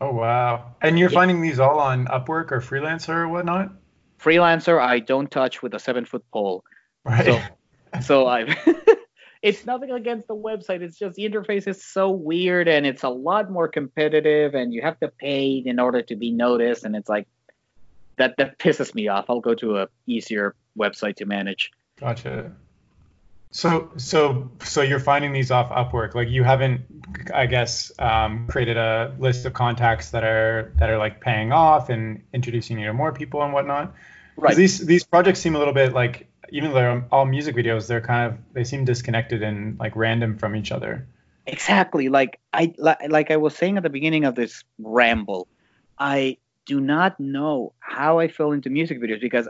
[0.00, 0.74] Oh wow!
[0.80, 1.14] And you're yeah.
[1.14, 3.72] finding these all on Upwork or Freelancer or whatnot?
[4.18, 6.64] Freelancer, I don't touch with a seven foot pole.
[7.04, 7.24] Right.
[7.24, 7.40] So,
[8.00, 8.54] so I've
[9.42, 10.82] it's nothing against the website.
[10.82, 14.82] It's just the interface is so weird and it's a lot more competitive and you
[14.82, 17.28] have to pay in order to be noticed and it's like
[18.16, 19.26] that that pisses me off.
[19.28, 21.70] I'll go to a easier website to manage.
[21.98, 22.52] Gotcha.
[23.50, 26.14] So so so you're finding these off Upwork.
[26.14, 26.82] Like you haven't,
[27.34, 31.88] I guess, um, created a list of contacts that are that are like paying off
[31.88, 33.94] and introducing you to more people and whatnot.
[34.36, 34.54] Right.
[34.54, 38.00] These these projects seem a little bit like even though they're all music videos, they're
[38.00, 41.06] kind of they seem disconnected and like random from each other.
[41.46, 42.10] Exactly.
[42.10, 45.48] Like I like I was saying at the beginning of this ramble,
[45.98, 49.48] I do not know how I fell into music videos because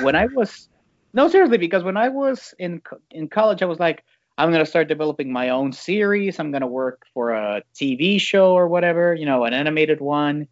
[0.00, 0.68] when I was
[1.16, 4.04] no seriously because when I was in in college I was like
[4.38, 6.38] I'm gonna start developing my own series.
[6.38, 10.46] I'm gonna work for a TV show or whatever, you know, an animated one.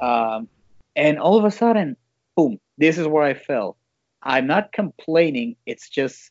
[0.00, 0.48] Um,
[0.96, 1.96] and all of a sudden,
[2.36, 3.76] boom, this is where I fell.
[4.22, 5.56] I'm not complaining.
[5.66, 6.30] It's just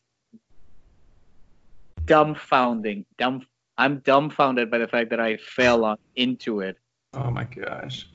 [2.04, 3.04] dumbfounding.
[3.16, 3.46] Dumb.
[3.78, 6.76] I'm dumbfounded by the fact that I fell on, into it.
[7.14, 8.08] Oh my gosh.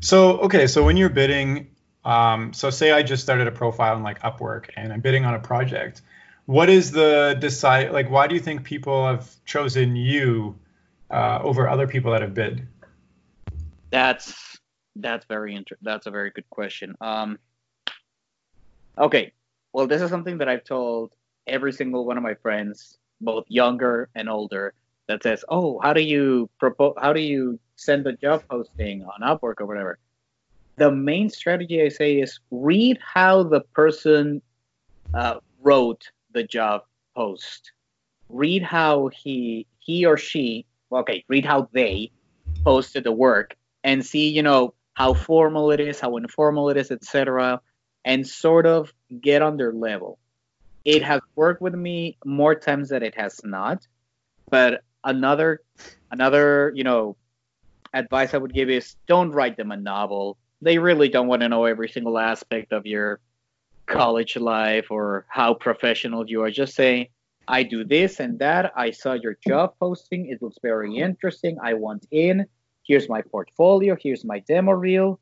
[0.00, 1.68] So okay, so when you're bidding,
[2.08, 5.34] um, so say I just started a profile in like Upwork and I'm bidding on
[5.34, 6.00] a project.
[6.46, 7.92] What is the decide?
[7.92, 10.58] Like, why do you think people have chosen you
[11.10, 12.66] uh, over other people that have bid?
[13.90, 14.58] That's
[14.96, 16.96] that's very inter- That's a very good question.
[17.02, 17.38] Um,
[18.98, 19.32] Okay.
[19.72, 21.12] Well, this is something that I've told
[21.46, 24.74] every single one of my friends, both younger and older,
[25.06, 26.94] that says, "Oh, how do you propose?
[26.98, 29.98] How do you send a job posting on Upwork or whatever?"
[30.78, 34.42] The main strategy I say is read how the person
[35.14, 36.82] uh, wrote the job
[37.16, 37.72] post.
[38.28, 42.10] Read how he he or she okay, read how they
[42.64, 46.90] posted the work and see, you know, how formal it is, how informal it is,
[46.90, 47.60] etc
[48.08, 50.18] and sort of get on their level.
[50.84, 53.86] It has worked with me more times than it has not.
[54.50, 55.60] But another
[56.10, 57.16] another, you know,
[57.92, 60.38] advice I would give is don't write them a novel.
[60.60, 63.20] They really don't want to know every single aspect of your
[63.86, 66.50] college life or how professional you are.
[66.50, 67.10] Just say,
[67.48, 68.72] I do this and that.
[68.76, 70.28] I saw your job posting.
[70.28, 71.58] It looks very interesting.
[71.62, 72.46] I want in.
[72.82, 73.96] Here's my portfolio.
[74.00, 75.18] Here's my demo reel.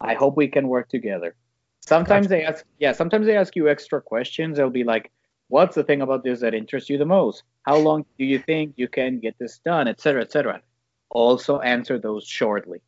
[0.00, 1.34] I hope we can work together.
[1.80, 2.40] Sometimes gotcha.
[2.40, 4.56] they ask, yeah, sometimes they ask you extra questions.
[4.56, 5.10] They'll be like,
[5.48, 7.42] "What's the thing about this that interests you the most?
[7.62, 10.62] How long do you think you can get this done, etc., etc."
[11.10, 12.80] Also answer those shortly.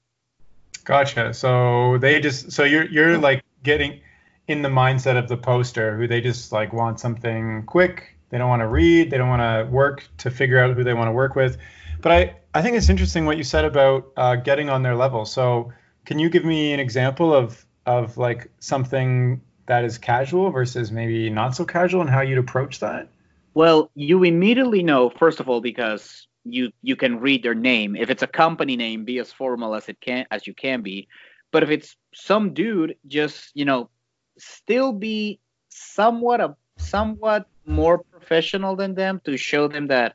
[0.87, 1.35] Gotcha.
[1.35, 4.01] So they just, so you're you're like getting
[4.47, 8.17] in the mindset of the poster, who they just like want something quick.
[8.31, 9.11] They don't want to read.
[9.11, 11.59] They don't want to work to figure out who they want to work with.
[12.01, 15.25] But I I think it's interesting what you said about uh, getting on their level.
[15.25, 15.73] So
[16.05, 21.29] can you give me an example of of like something that is casual versus maybe
[21.31, 23.09] not so casual and how you'd approach that?
[23.55, 27.97] Well, you immediately know first of all because you you can read their name.
[27.97, 31.09] If it's a company name, be as formal as it can as you can be.
[31.53, 33.91] But if it's some dude, just you know,
[34.39, 40.15] still be somewhat a somewhat more professional than them to show them that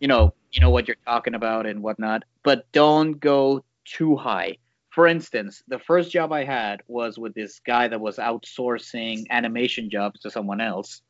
[0.00, 2.24] you know you know what you're talking about and whatnot.
[2.42, 4.58] But don't go too high
[4.94, 9.90] for instance, the first job I had was with this guy that was outsourcing animation
[9.90, 11.02] jobs to someone else.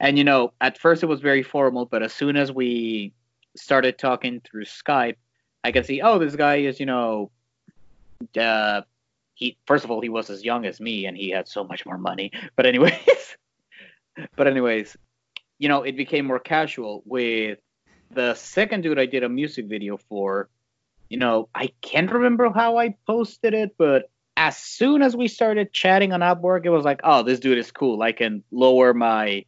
[0.00, 3.12] And you know, at first it was very formal, but as soon as we
[3.56, 5.16] started talking through Skype,
[5.64, 7.30] I could see, oh, this guy is, you know,
[8.38, 8.82] uh,
[9.34, 11.84] he first of all he was as young as me and he had so much
[11.86, 12.30] more money.
[12.56, 13.36] But anyways,
[14.36, 14.96] but anyways,
[15.58, 17.58] you know, it became more casual with
[18.10, 20.48] the second dude I did a music video for
[21.12, 25.70] you know, I can't remember how I posted it, but as soon as we started
[25.70, 28.00] chatting on Upwork, it was like, oh, this dude is cool.
[28.00, 29.44] I can lower my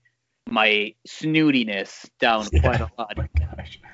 [0.51, 2.61] my snootiness down yeah.
[2.61, 3.17] quite a lot.
[3.19, 3.94] Oh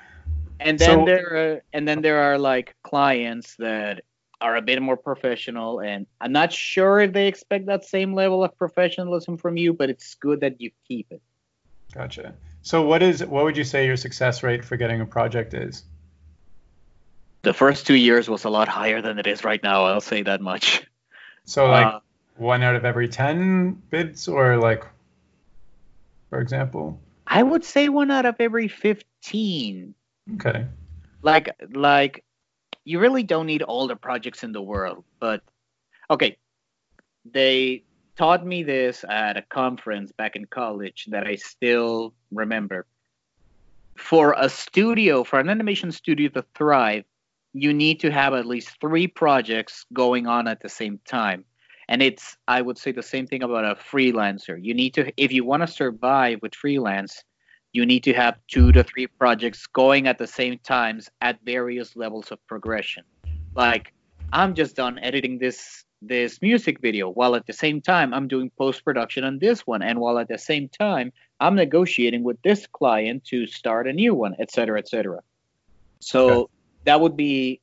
[0.61, 4.03] and then so, there are and then there are like clients that
[4.39, 8.43] are a bit more professional and i'm not sure if they expect that same level
[8.43, 11.21] of professionalism from you but it's good that you keep it.
[11.93, 12.33] Gotcha.
[12.61, 15.83] So what is what would you say your success rate for getting a project is?
[17.41, 20.21] The first two years was a lot higher than it is right now i'll say
[20.23, 20.87] that much.
[21.43, 21.99] So like uh,
[22.37, 24.85] one out of every 10 bids or like
[26.29, 26.99] for example?
[27.27, 29.95] I would say one out of every 15
[30.33, 30.65] okay
[31.21, 32.23] like like
[32.83, 35.03] you really don't need all the projects in the world.
[35.19, 35.41] But
[36.09, 36.37] okay,
[37.25, 37.83] they
[38.15, 42.85] taught me this at a conference back in college that I still remember.
[43.97, 47.03] For a studio, for an animation studio to thrive,
[47.53, 51.43] you need to have at least three projects going on at the same time.
[51.87, 54.57] And it's, I would say, the same thing about a freelancer.
[54.63, 57.23] You need to, if you want to survive with freelance,
[57.73, 61.95] you need to have two to three projects going at the same times at various
[61.95, 63.03] levels of progression.
[63.55, 63.93] Like
[64.33, 68.49] I'm just done editing this this music video while at the same time I'm doing
[68.57, 72.65] post production on this one and while at the same time I'm negotiating with this
[72.67, 75.19] client to start a new one, etc., etc.
[75.99, 76.51] So okay.
[76.85, 77.61] that would be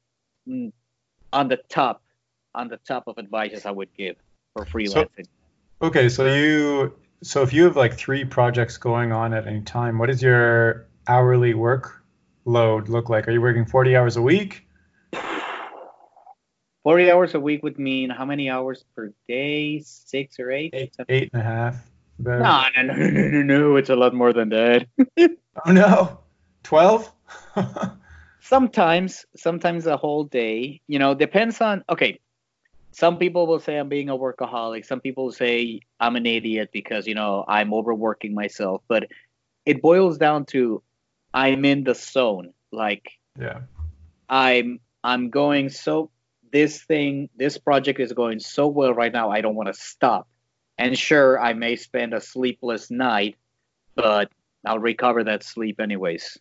[0.48, 0.72] mm,
[1.32, 2.02] on the top
[2.54, 4.16] on the top of advices I would give
[4.54, 5.26] for freelancing.
[5.26, 9.60] So, okay, so you so if you have like three projects going on at any
[9.62, 12.02] time, what does your hourly work
[12.44, 13.26] load look like?
[13.28, 14.66] Are you working 40 hours a week?
[16.84, 19.80] 40 hours a week would mean how many hours per day?
[19.80, 20.70] Six or eight?
[20.74, 21.90] Eight, eight and a half.
[22.18, 23.76] No, no, no, no, no, no, no.
[23.76, 24.86] It's a lot more than that.
[25.66, 26.18] oh, no.
[26.62, 27.12] 12?
[28.40, 30.80] sometimes, sometimes a whole day.
[30.88, 32.20] You know, depends on, okay,
[32.98, 34.84] some people will say I'm being a workaholic.
[34.84, 38.82] Some people say I'm an idiot because, you know, I'm overworking myself.
[38.88, 39.06] But
[39.64, 40.82] it boils down to
[41.32, 42.54] I'm in the zone.
[42.72, 43.60] Like, yeah,
[44.28, 46.10] I'm I'm going so
[46.50, 49.30] this thing, this project is going so well right now.
[49.30, 50.26] I don't want to stop.
[50.76, 53.36] And sure, I may spend a sleepless night,
[53.94, 54.28] but
[54.66, 56.36] I'll recover that sleep anyways.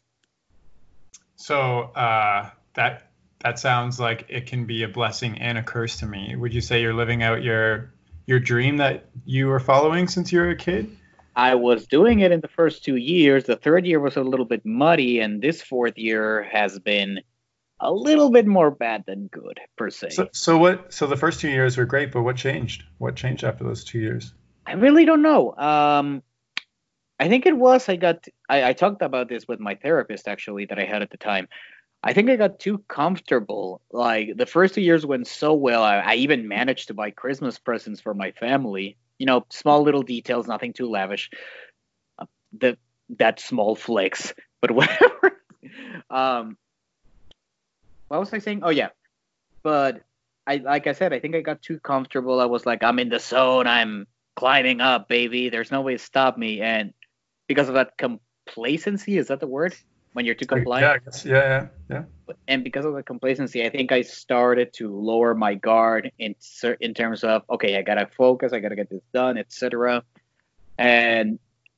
[1.35, 3.06] So uh, that
[3.39, 6.35] that sounds like it can be a blessing and a curse to me.
[6.35, 7.93] Would you say you're living out your
[8.25, 10.95] your dream that you were following since you were a kid?
[11.35, 13.43] I was doing it in the first two years.
[13.45, 17.21] The third year was a little bit muddy, and this fourth year has been
[17.79, 20.09] a little bit more bad than good per se.
[20.09, 20.91] So, so what?
[20.91, 22.83] So the first two years were great, but what changed?
[22.97, 24.33] What changed after those two years?
[24.65, 25.55] I really don't know.
[25.55, 26.23] Um,
[27.19, 30.65] I think it was I got I, I talked about this with my therapist actually
[30.65, 31.47] that I had at the time.
[32.03, 33.81] I think I got too comfortable.
[33.91, 35.83] Like the first two years went so well.
[35.83, 38.97] I, I, even managed to buy Christmas presents for my family.
[39.17, 41.31] You know, small little details, nothing too lavish.
[42.19, 42.25] Uh,
[42.57, 42.77] the
[43.17, 45.41] that small flex, but whatever.
[46.09, 46.57] um,
[48.07, 48.61] what was I saying?
[48.63, 48.89] Oh yeah,
[49.63, 50.03] but
[50.45, 52.39] I like I said, I think I got too comfortable.
[52.39, 53.67] I was like, I'm in the zone.
[53.67, 55.49] I'm climbing up, baby.
[55.49, 56.61] There's no way to stop me.
[56.61, 56.93] And
[57.47, 59.75] because of that complacency, is that the word?
[60.17, 61.03] When you're too compliant.
[61.23, 62.35] Yeah, yeah, yeah, yeah.
[62.47, 66.33] And because of the complacency, I think I started to lower my guard in
[66.81, 70.03] in terms of okay, I gotta focus, I gotta get this done, etc.
[70.75, 71.37] And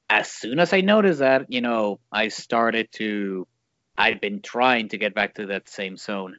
[0.09, 3.45] as soon as I noticed that, you know, I started to.
[3.97, 6.37] I've been trying to get back to that same zone.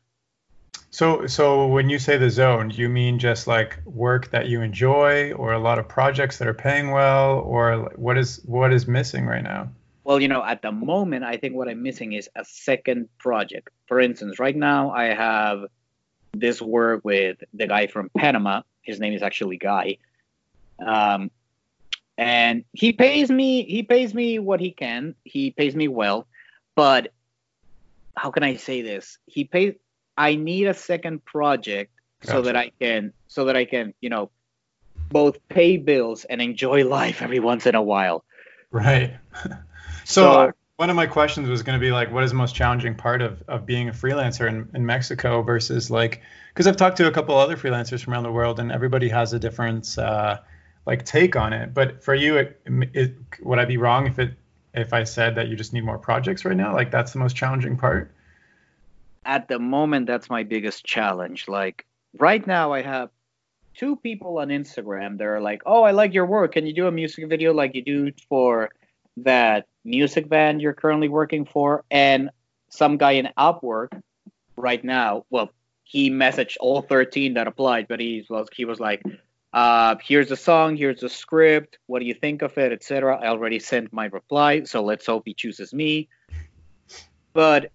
[0.88, 5.32] So, so when you say the zone, you mean just like work that you enjoy,
[5.32, 9.26] or a lot of projects that are paying well, or what is what is missing
[9.26, 9.68] right now?
[10.10, 13.68] Well, you know, at the moment, I think what I'm missing is a second project.
[13.86, 15.66] For instance, right now I have
[16.32, 18.62] this work with the guy from Panama.
[18.82, 19.98] His name is actually Guy.
[20.84, 21.30] Um,
[22.18, 25.14] and he pays me he pays me what he can.
[25.22, 26.26] He pays me well,
[26.74, 27.12] but
[28.16, 29.16] how can I say this?
[29.26, 29.74] He pays
[30.16, 31.92] I need a second project
[32.22, 32.32] gotcha.
[32.32, 34.32] so that I can so that I can, you know,
[35.08, 38.24] both pay bills and enjoy life every once in a while.
[38.72, 39.16] Right.
[40.04, 42.54] So, so one of my questions was going to be like, what is the most
[42.54, 46.22] challenging part of, of being a freelancer in, in Mexico versus like,
[46.54, 49.34] because I've talked to a couple other freelancers from around the world and everybody has
[49.34, 50.38] a different uh,
[50.86, 51.74] like take on it.
[51.74, 54.34] But for you, it, it, would I be wrong if it
[54.72, 56.72] if I said that you just need more projects right now?
[56.72, 58.10] Like that's the most challenging part.
[59.26, 61.46] At the moment, that's my biggest challenge.
[61.46, 61.84] Like
[62.18, 63.10] right now, I have
[63.74, 65.18] two people on Instagram.
[65.18, 66.52] They're like, "Oh, I like your work.
[66.54, 68.70] Can you do a music video like you do for
[69.18, 72.30] that music band you're currently working for and
[72.70, 74.00] some guy in Upwork
[74.56, 75.24] right now.
[75.30, 75.50] Well,
[75.84, 79.02] he messaged all 13 that applied, but he was he was like,
[79.52, 81.78] uh, "Here's the song, here's the script.
[81.86, 85.24] What do you think of it, etc." I already sent my reply, so let's hope
[85.26, 86.08] he chooses me.
[87.32, 87.72] But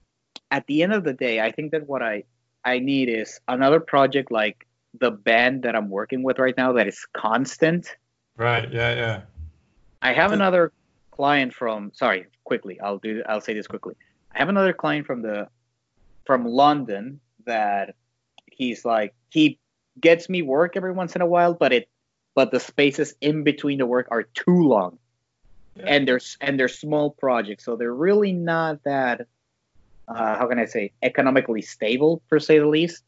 [0.50, 2.24] at the end of the day, I think that what I
[2.64, 4.66] I need is another project like
[4.98, 7.98] the band that I'm working with right now that is constant.
[8.38, 8.72] Right.
[8.72, 8.96] Yeah.
[8.96, 9.22] Yeah.
[10.02, 10.72] I have another
[11.16, 11.92] client from.
[11.94, 12.80] Sorry, quickly.
[12.80, 13.24] I'll do.
[13.28, 13.96] I'll say this quickly.
[14.34, 15.48] I have another client from the
[16.26, 17.96] from London that
[18.52, 19.60] he's like he
[20.00, 21.90] gets me work every once in a while, but it
[22.36, 24.98] but the spaces in between the work are too long.
[25.76, 25.86] Yeah.
[25.88, 29.28] And there's and they're small projects, so they're really not that
[30.08, 33.04] uh, how can I say economically stable per say the least.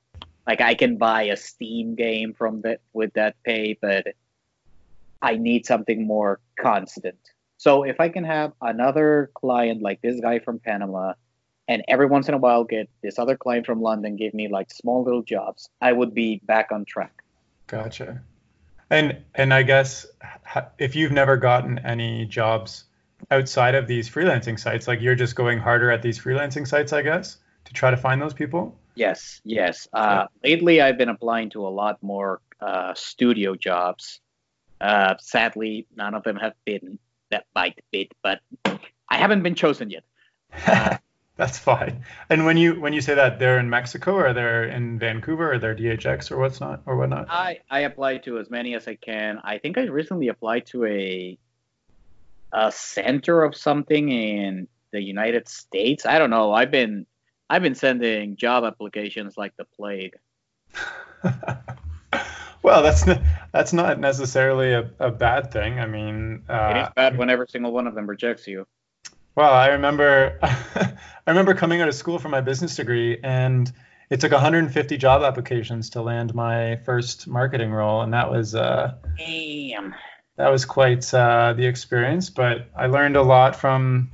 [0.45, 4.07] Like I can buy a Steam game from that with that pay, but
[5.21, 7.19] I need something more constant.
[7.57, 11.13] So if I can have another client like this guy from Panama,
[11.67, 14.71] and every once in a while get this other client from London give me like
[14.71, 17.23] small little jobs, I would be back on track.
[17.65, 18.21] Gotcha.
[18.89, 20.05] And and I guess
[20.77, 22.85] if you've never gotten any jobs
[23.31, 27.01] outside of these freelancing sites, like you're just going harder at these freelancing sites, I
[27.01, 28.77] guess, to try to find those people.
[28.95, 29.87] Yes, yes.
[29.93, 34.21] Uh, lately, I've been applying to a lot more uh, studio jobs.
[34.79, 36.97] Uh, sadly, none of them have been
[37.31, 40.03] that bite bit, but I haven't been chosen yet.
[40.65, 40.97] Uh,
[41.37, 42.03] That's fine.
[42.31, 45.59] And when you when you say that they're in Mexico or they're in Vancouver or
[45.59, 47.27] they're DHX or what's not or whatnot?
[47.29, 49.39] I I apply to as many as I can.
[49.43, 51.37] I think I recently applied to a
[52.51, 56.07] a center of something in the United States.
[56.07, 56.53] I don't know.
[56.53, 57.05] I've been
[57.51, 60.15] I've been sending job applications like the plague.
[62.63, 65.79] well, that's not, that's not necessarily a, a bad thing.
[65.79, 68.65] I mean, uh, it is bad when every single one of them rejects you.
[69.35, 70.97] Well, I remember I
[71.27, 73.71] remember coming out of school for my business degree, and
[74.09, 78.95] it took 150 job applications to land my first marketing role, and that was uh,
[79.17, 79.93] damn.
[80.37, 84.09] That was quite uh, the experience, but I learned a lot from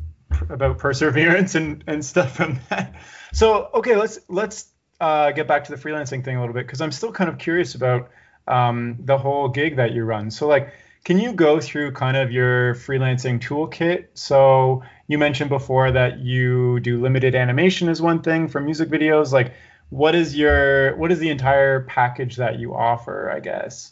[0.49, 2.95] about perseverance and, and stuff from that.
[3.31, 4.67] So okay, let's let's
[4.99, 7.37] uh, get back to the freelancing thing a little bit because I'm still kind of
[7.37, 8.09] curious about
[8.47, 10.31] um, the whole gig that you run.
[10.31, 10.73] So like,
[11.03, 14.07] can you go through kind of your freelancing toolkit?
[14.13, 19.31] So you mentioned before that you do limited animation as one thing for music videos.
[19.31, 19.53] Like,
[19.89, 23.29] what is your what is the entire package that you offer?
[23.29, 23.91] I guess.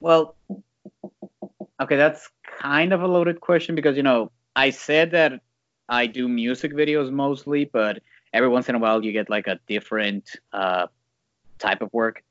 [0.00, 0.34] Well,
[1.78, 5.40] okay, that's kind of a loaded question because you know I said that
[5.88, 9.58] I do music videos mostly, but every once in a while you get like a
[9.66, 10.86] different uh,
[11.58, 12.22] type of work.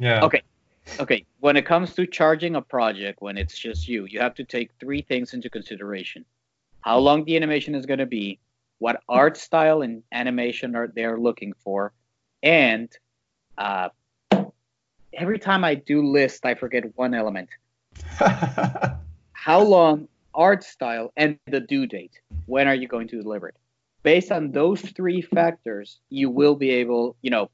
[0.00, 0.24] Yeah.
[0.24, 0.42] Okay.
[0.98, 1.24] Okay.
[1.40, 4.70] When it comes to charging a project, when it's just you, you have to take
[4.80, 6.24] three things into consideration:
[6.80, 8.40] how long the animation is going to be,
[8.78, 11.92] what art style and animation are they're looking for,
[12.42, 12.88] and
[13.58, 13.90] uh,
[15.12, 17.50] every time I do list, I forget one element.
[19.32, 22.20] how long art style, and the due date.
[22.46, 23.56] When are you going to deliver it?
[24.02, 27.50] Based on those three factors, you will be able, you know,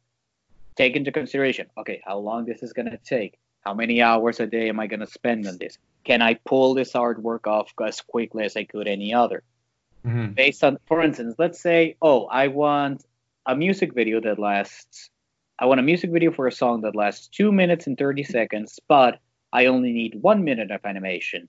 [0.77, 3.39] take into consideration, okay, how long this is going to take?
[3.61, 5.79] How many hours a day am I going to spend on this?
[6.05, 9.43] Can I pull this artwork off as quickly as I could any other?
[10.07, 10.33] Mm-hmm.
[10.33, 13.05] Based on, for instance, let's say, oh, I want
[13.45, 15.11] a music video that lasts,
[15.59, 18.79] I want a music video for a song that lasts two minutes and 30 seconds,
[18.87, 19.19] but
[19.53, 21.49] I only need one minute of animation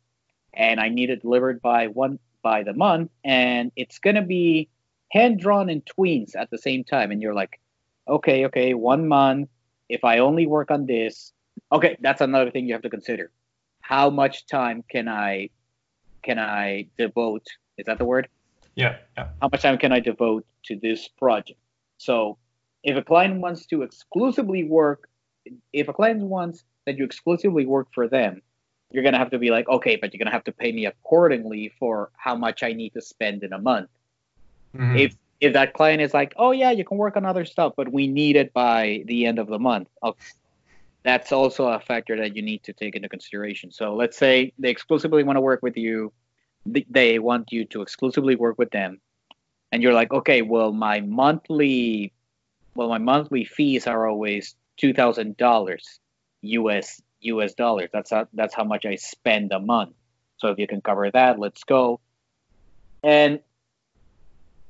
[0.53, 4.69] and I need it delivered by one by the month, and it's gonna be
[5.11, 7.59] hand drawn in tweens at the same time, and you're like,
[8.07, 9.49] okay, okay, one month.
[9.89, 11.31] If I only work on this,
[11.71, 13.31] okay, that's another thing you have to consider.
[13.81, 15.49] How much time can I
[16.23, 17.47] can I devote?
[17.77, 18.27] Is that the word?
[18.75, 19.29] Yeah, yeah.
[19.41, 21.59] How much time can I devote to this project?
[21.97, 22.37] So,
[22.83, 25.09] if a client wants to exclusively work,
[25.73, 28.41] if a client wants that you exclusively work for them,
[28.91, 31.73] you're gonna have to be like, okay, but you're gonna have to pay me accordingly
[31.79, 33.89] for how much I need to spend in a month.
[34.75, 34.97] Mm-hmm.
[34.97, 37.91] If if that client is like, oh yeah, you can work on other stuff, but
[37.91, 39.87] we need it by the end of the month.
[40.01, 40.19] Okay.
[41.03, 43.71] That's also a factor that you need to take into consideration.
[43.71, 46.11] So let's say they exclusively want to work with you,
[46.65, 48.99] they want you to exclusively work with them,
[49.71, 52.11] and you're like, okay, well my monthly,
[52.75, 55.99] well my monthly fees are always two thousand dollars
[56.41, 57.89] US US dollars.
[57.93, 59.93] That's how, that's how much I spend a month.
[60.37, 61.99] So if you can cover that, let's go.
[63.03, 63.39] And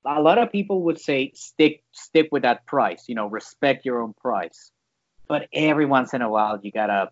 [0.08, 3.05] a lot of people would say stick stick with that price.
[3.08, 4.72] You know, respect your own price.
[5.28, 7.12] But every once in a while, you gotta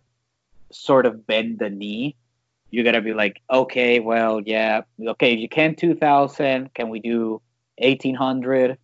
[0.71, 2.15] sort of bend the knee.
[2.71, 6.99] You gotta be like, okay, well, yeah, okay, if you can two thousand, can we
[6.99, 7.41] do
[7.77, 8.77] eighteen hundred?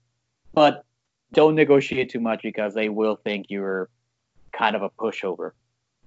[0.53, 0.83] But
[1.33, 3.89] don't negotiate too much because they will think you're
[4.51, 5.51] kind of a pushover.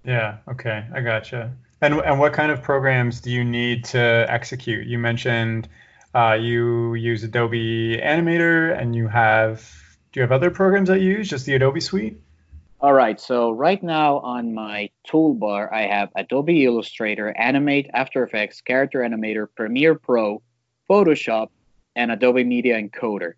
[0.05, 0.37] Yeah.
[0.49, 0.85] Okay.
[0.95, 1.51] I gotcha.
[1.81, 4.87] And and what kind of programs do you need to execute?
[4.87, 5.69] You mentioned
[6.15, 9.71] uh, you use Adobe Animator and you have
[10.13, 11.29] do you have other programs that you use?
[11.29, 12.21] Just the Adobe Suite?
[12.81, 13.19] All right.
[13.19, 19.49] So right now on my toolbar, I have Adobe Illustrator, Animate, After Effects, Character Animator,
[19.57, 20.41] Premiere Pro,
[20.89, 21.49] Photoshop,
[21.97, 23.33] and Adobe Media Encoder.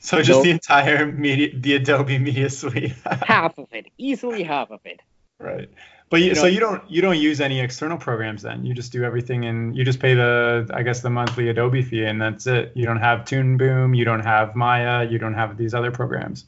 [0.00, 2.92] So just the entire media, the Adobe Media Suite.
[3.22, 5.00] half of it, easily half of it.
[5.38, 5.70] Right.
[6.10, 8.64] But you, you know, so you don't you don't use any external programs then.
[8.64, 12.04] You just do everything and you just pay the I guess the monthly Adobe fee
[12.04, 12.72] and that's it.
[12.74, 16.46] You don't have Toon Boom, you don't have Maya, you don't have these other programs.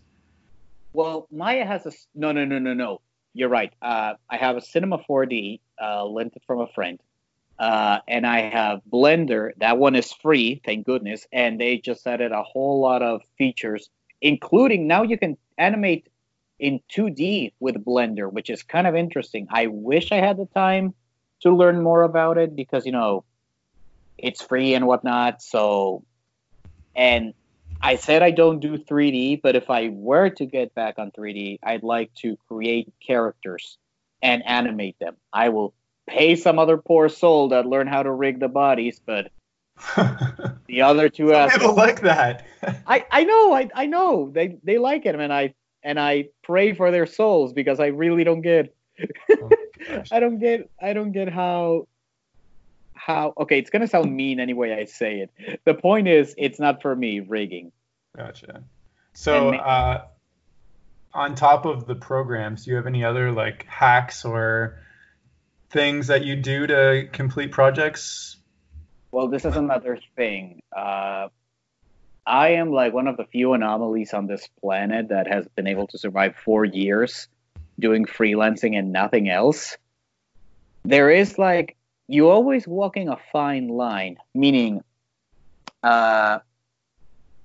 [0.92, 3.00] Well, Maya has a no no no no no.
[3.34, 3.72] You're right.
[3.80, 7.00] Uh, I have a Cinema 4D uh, lent it from a friend.
[7.60, 9.50] Uh, and I have Blender.
[9.58, 11.26] That one is free, thank goodness.
[11.30, 13.90] And they just added a whole lot of features,
[14.22, 16.06] including now you can animate
[16.60, 19.48] in 2D with Blender, which is kind of interesting.
[19.50, 20.94] I wish I had the time
[21.40, 23.24] to learn more about it because, you know,
[24.18, 25.42] it's free and whatnot.
[25.42, 26.04] So,
[26.94, 27.32] and
[27.80, 31.60] I said I don't do 3D, but if I were to get back on 3D,
[31.62, 33.78] I'd like to create characters
[34.20, 35.16] and animate them.
[35.32, 35.72] I will
[36.06, 39.32] pay some other poor soul that learn how to rig the bodies, but
[40.66, 42.44] the other two some aspects, people like that.
[42.86, 46.74] I, I know, I, I know they they like it, and I and I pray
[46.74, 48.74] for their souls because I really don't get.
[49.30, 49.50] oh
[50.12, 51.88] I don't get I don't get how
[52.94, 55.60] how okay it's gonna sound mean anyway I say it.
[55.64, 57.72] The point is it's not for me rigging.
[58.16, 58.62] Gotcha.
[59.14, 60.04] So uh,
[61.12, 64.78] on top of the programs, do you have any other like hacks or
[65.70, 68.36] things that you do to complete projects?
[69.12, 70.62] Well, this is another thing.
[70.74, 71.28] Uh,
[72.30, 75.88] I am like one of the few anomalies on this planet that has been able
[75.88, 77.26] to survive four years
[77.80, 79.76] doing freelancing and nothing else.
[80.84, 81.76] There is like
[82.06, 84.82] you always walking a fine line, meaning,
[85.82, 86.38] uh,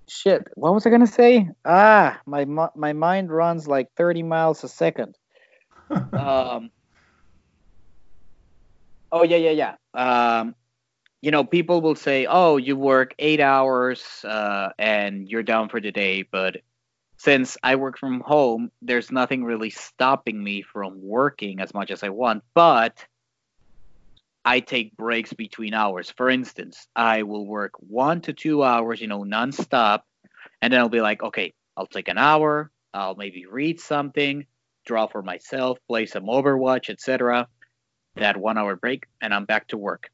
[0.08, 0.44] shit.
[0.54, 1.50] What was I gonna say?
[1.66, 5.18] Ah, my my mind runs like 30 miles a second.
[6.14, 6.70] um,
[9.12, 10.40] Oh yeah, yeah, yeah.
[10.40, 10.56] Um,
[11.26, 15.82] you know, people will say, "Oh, you work eight hours uh, and you're down for
[15.82, 16.58] the day," but
[17.18, 22.04] since I work from home, there's nothing really stopping me from working as much as
[22.04, 22.44] I want.
[22.54, 23.04] But
[24.46, 26.12] I take breaks between hours.
[26.12, 30.02] For instance, I will work one to two hours, you know, nonstop,
[30.62, 32.70] and then I'll be like, okay, I'll take an hour.
[32.94, 34.46] I'll maybe read something,
[34.86, 37.48] draw for myself, play some Overwatch, etc
[38.16, 40.10] that one hour break, and I'm back to work,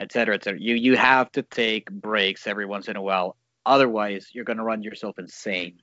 [0.00, 0.34] etc.
[0.34, 0.60] etc.
[0.60, 3.36] You you have to take breaks every once in a while.
[3.66, 5.80] Otherwise, you're going to run yourself insane.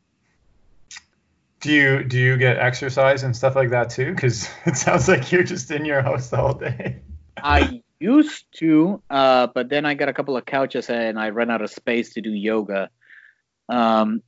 [1.60, 4.14] Do you do you get exercise and stuff like that too?
[4.14, 7.02] Because it sounds like you're just in your house all day.
[7.38, 11.50] I used to, uh, but then I got a couple of couches and I ran
[11.50, 12.90] out of space to do yoga.
[13.70, 14.22] Um,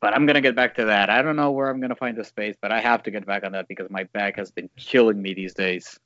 [0.00, 1.10] but I'm gonna get back to that.
[1.10, 3.44] I don't know where I'm gonna find the space, but I have to get back
[3.44, 5.98] on that because my back has been killing me these days.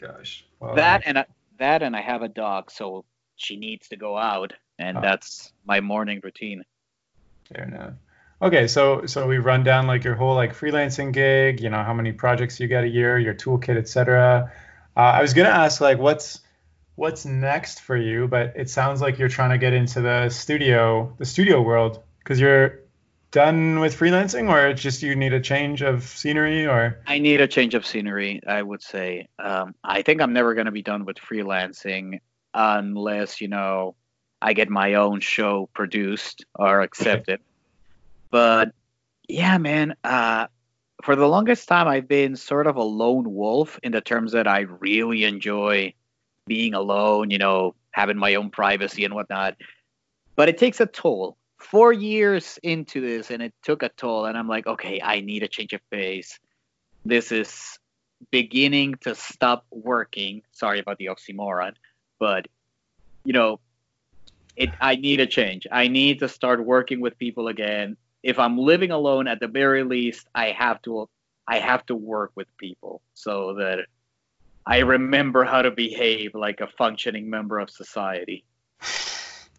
[0.00, 0.44] Gosh.
[0.60, 0.74] Wow.
[0.74, 1.26] That and I,
[1.58, 3.04] that and I have a dog, so
[3.36, 5.00] she needs to go out, and oh.
[5.00, 6.64] that's my morning routine.
[7.52, 7.94] Fair enough.
[8.40, 11.92] Okay, so so we run down like your whole like freelancing gig, you know, how
[11.92, 14.52] many projects you get a year, your toolkit, etc.
[14.96, 16.40] Uh, I was gonna ask like what's
[16.94, 21.14] what's next for you, but it sounds like you're trying to get into the studio,
[21.18, 22.80] the studio world, because you're
[23.30, 26.98] done with freelancing or it's just you need a change of scenery or?
[27.06, 29.28] I need a change of scenery i would say.
[29.38, 32.20] Um, i think i'm never going to be done with freelancing
[32.54, 33.94] unless you know
[34.40, 37.40] i get my own show produced or accepted.
[38.30, 38.72] But
[39.26, 40.48] yeah man uh,
[41.02, 44.46] for the longest time i've been sort of a lone wolf in the terms that
[44.46, 45.94] i really enjoy
[46.46, 49.56] being alone you know having my own privacy and whatnot.
[50.36, 54.38] But it takes a toll four years into this and it took a toll and
[54.38, 56.38] i'm like okay i need a change of pace
[57.04, 57.78] this is
[58.30, 61.72] beginning to stop working sorry about the oxymoron
[62.18, 62.46] but
[63.24, 63.58] you know
[64.56, 68.56] it i need a change i need to start working with people again if i'm
[68.56, 71.08] living alone at the very least i have to
[71.46, 73.80] i have to work with people so that
[74.64, 78.44] i remember how to behave like a functioning member of society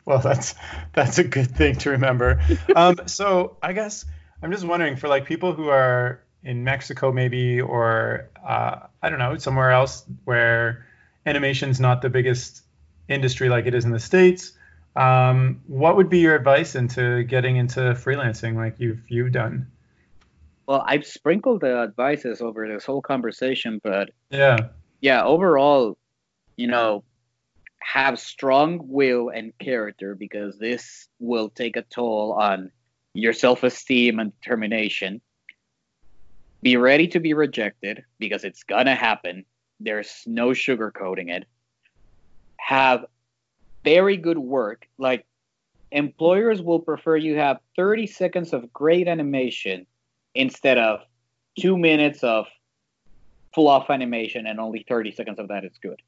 [0.09, 0.55] well, that's
[0.93, 2.41] that's a good thing to remember.
[2.75, 4.05] Um, so I guess
[4.41, 9.19] I'm just wondering for like people who are in Mexico maybe or uh, I don't
[9.19, 10.87] know somewhere else where
[11.27, 12.63] animation's not the biggest
[13.07, 14.53] industry like it is in the states.
[14.95, 19.67] Um, what would be your advice into getting into freelancing like you've you've done?
[20.65, 24.69] Well, I've sprinkled the advices over this whole conversation, but yeah,
[25.01, 25.99] yeah, overall,
[26.57, 27.03] you know,
[27.79, 32.71] have strong will and character because this will take a toll on
[33.13, 35.21] your self-esteem and determination.
[36.61, 39.45] Be ready to be rejected because it's gonna happen.
[39.79, 41.45] There's no sugarcoating it.
[42.57, 43.05] Have
[43.83, 44.87] very good work.
[44.97, 45.25] Like
[45.91, 49.87] employers will prefer you have 30 seconds of great animation
[50.35, 50.99] instead of
[51.59, 52.45] two minutes of
[53.53, 56.01] fluff animation and only 30 seconds of that is good.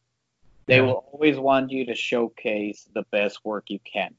[0.67, 0.81] They Yeah.
[0.81, 4.15] will always want you to showcase the best work you can.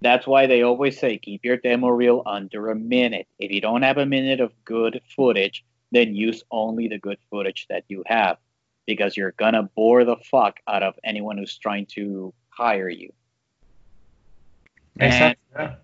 [0.00, 3.26] That's why they always say keep your demo reel under a minute.
[3.38, 7.66] If you don't have a minute of good footage, then use only the good footage
[7.68, 8.38] that you have
[8.86, 13.12] because you're gonna bore the fuck out of anyone who's trying to hire you.
[14.96, 15.38] Makes And- sense.
[15.54, 15.74] Yeah.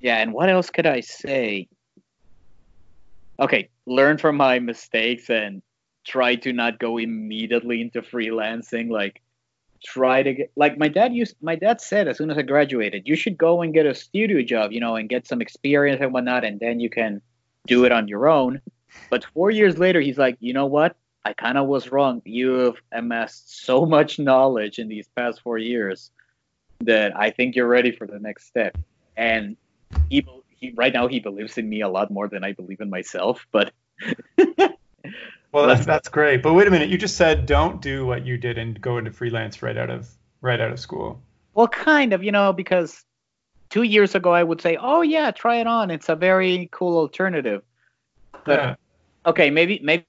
[0.00, 1.68] Yeah, and what else could I say?
[3.40, 5.62] Okay, learn from my mistakes and
[6.04, 8.90] try to not go immediately into freelancing.
[8.90, 9.22] Like,
[9.84, 11.36] try to get like my dad used.
[11.40, 14.42] My dad said as soon as I graduated, you should go and get a studio
[14.42, 17.20] job, you know, and get some experience and whatnot, and then you can
[17.66, 18.60] do it on your own.
[19.10, 20.96] But four years later, he's like, you know what?
[21.24, 22.20] I kind of was wrong.
[22.24, 26.10] You've amassed so much knowledge in these past four years
[26.80, 28.76] that I think you're ready for the next step.
[29.16, 29.56] And
[30.10, 32.90] he, he right now he believes in me a lot more than I believe in
[32.90, 33.46] myself.
[33.52, 33.72] But
[35.54, 36.42] Well, that's that's great.
[36.42, 39.12] But wait a minute, you just said don't do what you did and go into
[39.12, 41.22] freelance right out of right out of school.
[41.54, 43.04] well, kind of, you know, because
[43.70, 45.92] two years ago I would say, oh yeah, try it on.
[45.92, 47.62] It's a very cool alternative.
[48.44, 48.74] But Yeah.
[49.26, 50.04] okay, maybe maybe.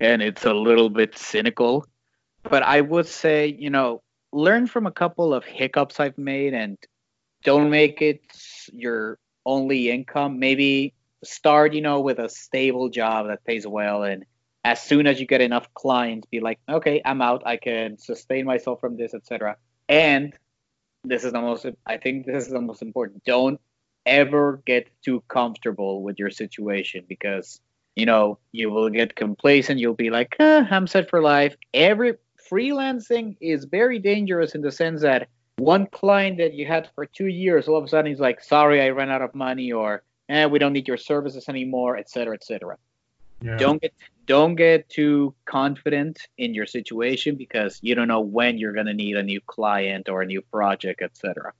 [0.00, 1.86] And it's a little bit cynical,
[2.42, 6.78] but I would say, you know, learn from a couple of hiccups I've made and
[7.44, 8.22] don't make it
[8.72, 10.38] your only income.
[10.38, 10.94] Maybe
[11.24, 14.02] start, you know, with a stable job that pays well.
[14.02, 14.24] And
[14.64, 17.42] as soon as you get enough clients, be like, okay, I'm out.
[17.46, 19.56] I can sustain myself from this, etc.
[19.88, 20.32] And
[21.04, 23.24] this is the most, I think this is the most important.
[23.24, 23.60] Don't
[24.06, 27.60] ever get too comfortable with your situation because
[27.96, 32.14] you know you will get complacent you'll be like ah, i'm set for life every
[32.50, 37.28] freelancing is very dangerous in the sense that one client that you had for two
[37.28, 40.46] years all of a sudden he's like sorry i ran out of money or eh,
[40.46, 42.76] we don't need your services anymore etc etc
[43.42, 43.56] yeah.
[43.56, 43.92] don't get
[44.26, 48.94] don't get too confident in your situation because you don't know when you're going to
[48.94, 51.52] need a new client or a new project etc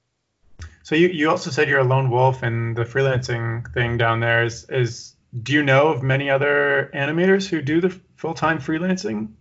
[0.82, 4.44] So you, you also said you're a lone wolf and the freelancing thing down there
[4.44, 9.32] is is do you know of many other animators who do the full time freelancing?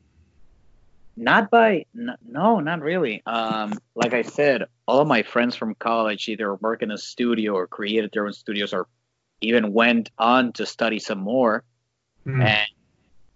[1.16, 3.22] Not by no, not really.
[3.26, 7.54] Um, like I said, all of my friends from college either work in a studio
[7.54, 8.88] or created their own studios or
[9.44, 11.64] even went on to study some more.
[12.24, 12.42] Hmm.
[12.42, 12.68] And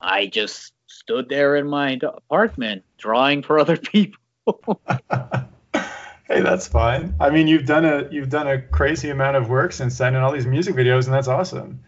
[0.02, 4.82] I just stood there in my apartment drawing for other people.
[5.10, 7.16] hey, that's fine.
[7.20, 10.24] I mean, you've done a you've done a crazy amount of work since then, and
[10.24, 11.84] all these music videos, and that's awesome.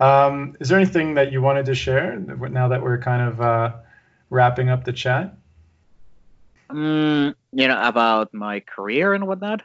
[0.00, 3.72] Um, is there anything that you wanted to share now that we're kind of uh,
[4.30, 5.36] wrapping up the chat,
[6.72, 9.62] Mm, you know about my career and whatnot.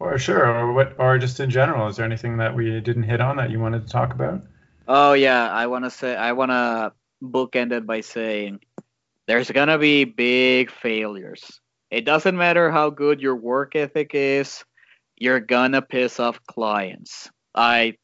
[0.00, 1.86] Or sure, or what, or just in general?
[1.86, 4.42] Is there anything that we didn't hit on that you wanted to talk about?
[4.88, 6.92] Oh yeah, I want to say I want to
[7.22, 8.60] bookend it by saying
[9.28, 11.60] there's gonna be big failures.
[11.90, 14.64] It doesn't matter how good your work ethic is,
[15.16, 17.30] you're gonna piss off clients.
[17.54, 17.98] I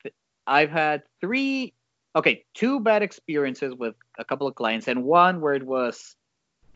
[0.47, 1.73] I've had three,
[2.15, 6.15] okay, two bad experiences with a couple of clients, and one where it was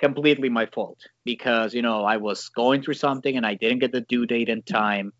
[0.00, 3.92] completely my fault because you know I was going through something and I didn't get
[3.92, 5.12] the due date in time,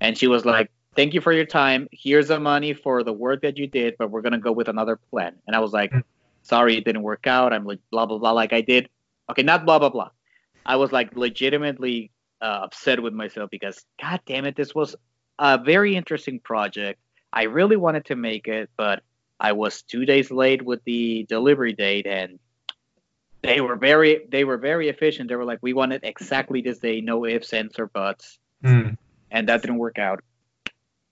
[0.00, 1.88] and she was like, "Thank you for your time.
[1.92, 4.96] Here's the money for the work that you did, but we're gonna go with another
[4.96, 5.92] plan." And I was like.
[6.44, 7.54] "Sorry, it didn't work out.
[7.54, 8.90] I'm like blah blah blah." Like I did,
[9.30, 10.10] okay, not blah blah blah.
[10.66, 12.10] I was like legitimately
[12.40, 14.94] uh, upset with myself because god damn it, this was
[15.38, 17.00] a very interesting project.
[17.32, 19.02] I really wanted to make it, but
[19.40, 22.38] I was two days late with the delivery date, and
[23.44, 25.28] they were very they were very efficient.
[25.28, 28.90] They were like, we want it exactly this day, no ifs, ands, or buts, Hmm.
[29.30, 30.20] and that didn't work out.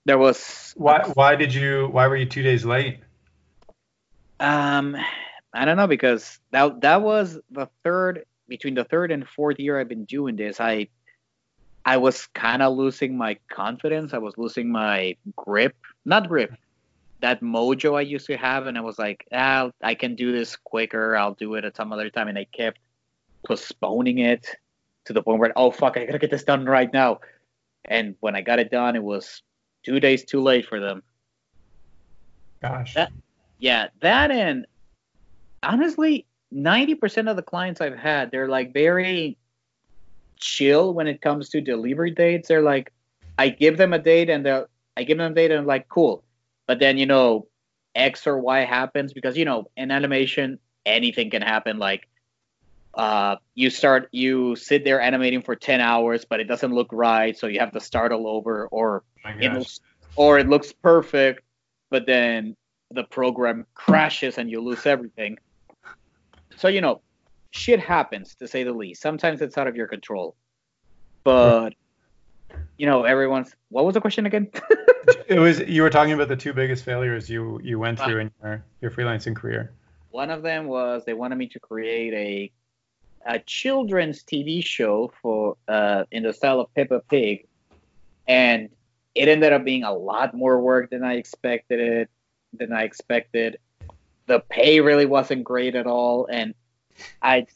[0.05, 3.01] There was Why why did you why were you two days late?
[4.41, 4.97] um
[5.55, 9.78] I don't know because that that was the third between the third and fourth year
[9.78, 10.61] I've been doing this.
[10.61, 10.89] I
[11.85, 14.14] I was kind of losing my confidence.
[14.14, 15.74] I was losing my grip,
[16.05, 16.53] not grip,
[17.23, 20.57] that mojo I used to have, and I was like, ah, I can do this
[20.57, 21.16] quicker.
[21.16, 22.79] I'll do it at some other time, and I kept
[23.47, 24.47] postponing it
[25.07, 27.20] to the point where, oh fuck, I gotta get this done right now.
[27.85, 29.43] And when I got it done, it was
[29.85, 31.03] two days too late for them.
[32.61, 32.95] Gosh.
[32.95, 33.12] That-
[33.59, 34.66] Yeah, that and
[35.62, 39.37] honestly, ninety percent of the clients I've had, they're like very
[40.37, 42.49] chill when it comes to delivery dates.
[42.49, 42.93] They're like,
[43.39, 44.62] I give them a date and they
[44.97, 46.25] I give them a date and I'm like cool,
[46.73, 47.47] but then you know
[47.95, 51.79] X or Y happens because you know in animation anything can happen.
[51.79, 52.09] Like
[52.95, 57.37] uh, you start you sit there animating for 10 hours but it doesn't look right
[57.37, 59.03] so you have to start all over or
[59.39, 59.81] it looks,
[60.16, 61.43] or it looks perfect
[61.91, 62.57] but then
[62.91, 65.37] the program crashes and you lose everything.
[66.57, 67.03] So you know
[67.51, 69.03] shit happens to say the least.
[69.03, 70.37] Sometimes it's out of your control.
[71.23, 71.75] But
[72.76, 74.50] you know everyone's what was the question again
[75.26, 78.20] it was you were talking about the two biggest failures you you went through uh,
[78.20, 79.72] in your your freelancing career
[80.11, 82.53] one of them was they wanted me to create a
[83.26, 87.46] a children's TV show for uh, in the style of Peppa Pig,
[88.26, 88.68] and
[89.14, 92.11] it ended up being a lot more work than I expected it.
[92.53, 93.59] Than I expected.
[94.26, 96.55] The pay really wasn't great at all, and
[97.22, 97.46] I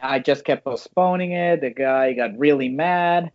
[0.00, 1.60] I just kept postponing it.
[1.60, 3.32] The guy got really mad.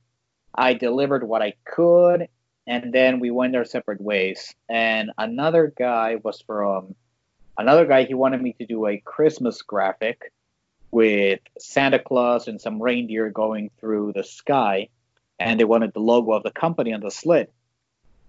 [0.54, 2.28] I delivered what I could,
[2.68, 4.54] and then we went our separate ways.
[4.70, 6.96] And another guy was from
[7.58, 8.04] another guy.
[8.04, 10.32] He wanted me to do a Christmas graphic
[10.92, 14.90] with Santa Claus and some reindeer going through the sky,
[15.40, 17.52] and they wanted the logo of the company on the slit.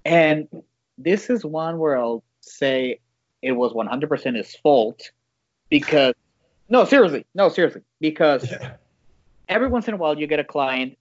[0.05, 0.49] And
[0.97, 3.01] this is one where I'll say
[3.41, 5.11] it was 100% his fault
[5.69, 6.15] because,
[6.69, 8.75] no, seriously, no, seriously, because yeah.
[9.49, 10.97] every once in a while you get a client,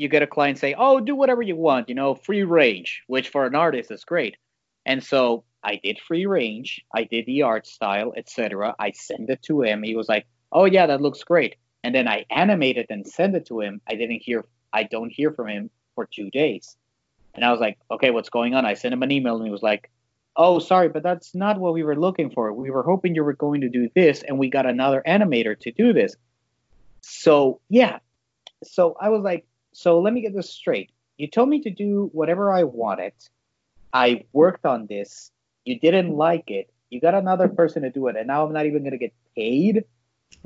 [0.00, 3.28] you get a client say, oh, do whatever you want, you know, free range, which
[3.28, 4.38] for an artist is great.
[4.86, 8.74] And so I did free range, I did the art style, etc.
[8.78, 9.82] I sent it to him.
[9.82, 11.56] He was like, oh yeah, that looks great.
[11.84, 13.82] And then I animate it and send it to him.
[13.86, 16.78] I didn't hear, I don't hear from him for two days.
[17.34, 18.64] And I was like, okay, what's going on?
[18.64, 19.90] I sent him an email and he was like,
[20.34, 22.54] oh, sorry, but that's not what we were looking for.
[22.54, 25.72] We were hoping you were going to do this, and we got another animator to
[25.72, 26.16] do this.
[27.02, 27.98] So, yeah.
[28.62, 30.90] So I was like, so let me get this straight.
[31.16, 33.12] You told me to do whatever I wanted.
[33.92, 35.30] I worked on this.
[35.64, 36.70] You didn't like it.
[36.88, 39.12] You got another person to do it, and now I'm not even going to get
[39.36, 39.84] paid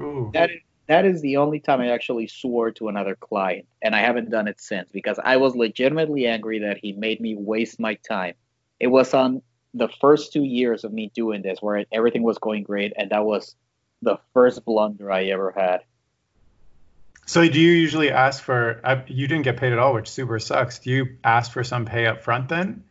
[0.00, 0.30] Ooh.
[0.32, 4.00] That is that is the only time I actually swore to another client, and I
[4.00, 7.94] haven't done it since because I was legitimately angry that he made me waste my
[7.94, 8.34] time.
[8.78, 9.40] It was on
[9.72, 13.24] the first two years of me doing this where everything was going great, and that
[13.24, 13.56] was
[14.02, 15.80] the first blunder I ever had.
[17.26, 18.80] So, do you usually ask for?
[18.84, 20.78] Uh, you didn't get paid at all, which super sucks.
[20.78, 22.84] Do you ask for some pay up front then?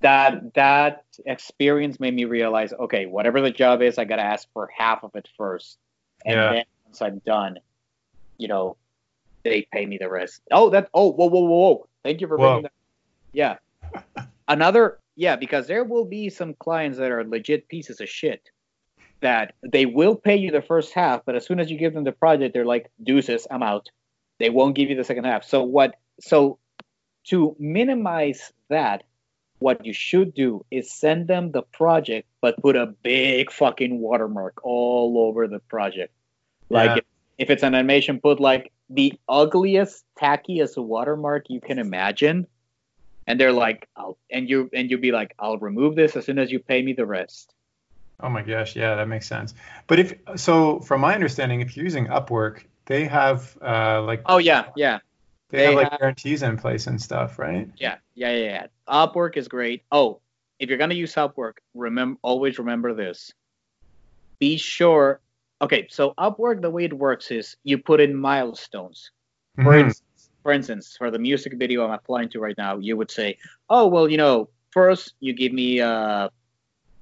[0.00, 4.70] That that experience made me realize, okay, whatever the job is, I gotta ask for
[4.76, 5.78] half of it first
[6.24, 6.52] and yeah.
[6.52, 7.58] then once I'm done,
[8.38, 8.76] you know,
[9.42, 10.42] they pay me the rest.
[10.50, 10.88] Oh, that.
[10.92, 11.88] Oh, whoa, whoa, whoa, whoa!
[12.02, 12.72] Thank you for bringing that.
[13.32, 13.56] Yeah,
[14.48, 14.98] another.
[15.16, 18.50] Yeah, because there will be some clients that are legit pieces of shit.
[19.20, 22.04] That they will pay you the first half, but as soon as you give them
[22.04, 23.90] the project, they're like, "Deuces, I'm out."
[24.38, 25.44] They won't give you the second half.
[25.44, 25.96] So what?
[26.20, 26.58] So
[27.24, 29.04] to minimize that,
[29.60, 34.64] what you should do is send them the project, but put a big fucking watermark
[34.64, 36.12] all over the project.
[36.70, 36.96] Like yeah.
[36.96, 37.04] if,
[37.38, 42.46] if, it's an animation, put like the ugliest, tackiest watermark you can imagine.
[43.26, 46.38] And they're like, I'll, and you and you'll be like, I'll remove this as soon
[46.38, 47.54] as you pay me the rest.
[48.22, 49.54] Oh my gosh, yeah, that makes sense.
[49.86, 54.38] But if so, from my understanding, if you're using Upwork, they have uh, like oh
[54.38, 54.98] yeah, yeah,
[55.50, 57.68] they, they have like have, guarantees in place and stuff, right?
[57.76, 58.66] Yeah, yeah, yeah, yeah.
[58.88, 59.82] Upwork is great.
[59.90, 60.20] Oh,
[60.58, 63.32] if you're gonna use Upwork, remember always remember this.
[64.38, 65.20] Be sure.
[65.62, 69.10] Okay, so Upwork, the way it works is you put in milestones.
[69.56, 69.86] For mm-hmm.
[69.86, 73.36] instance, for instance, for the music video I'm applying to right now, you would say,
[73.68, 76.28] "Oh, well, you know, first you give me uh,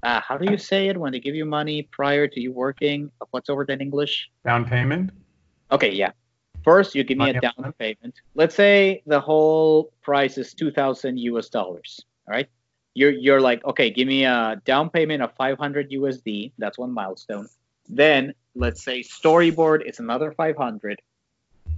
[0.02, 3.10] uh how do you say it when they give you money prior to you working?
[3.30, 4.30] What's over in English?
[4.44, 5.10] Down payment.
[5.70, 6.12] Okay, yeah.
[6.64, 8.14] First, you give me a down payment.
[8.34, 12.04] Let's say the whole price is two thousand US dollars.
[12.26, 12.48] All right.
[12.94, 16.52] You're you're like, okay, give me a down payment of 500 USD.
[16.58, 17.48] That's one milestone.
[17.88, 21.00] Then let's say storyboard is another 500.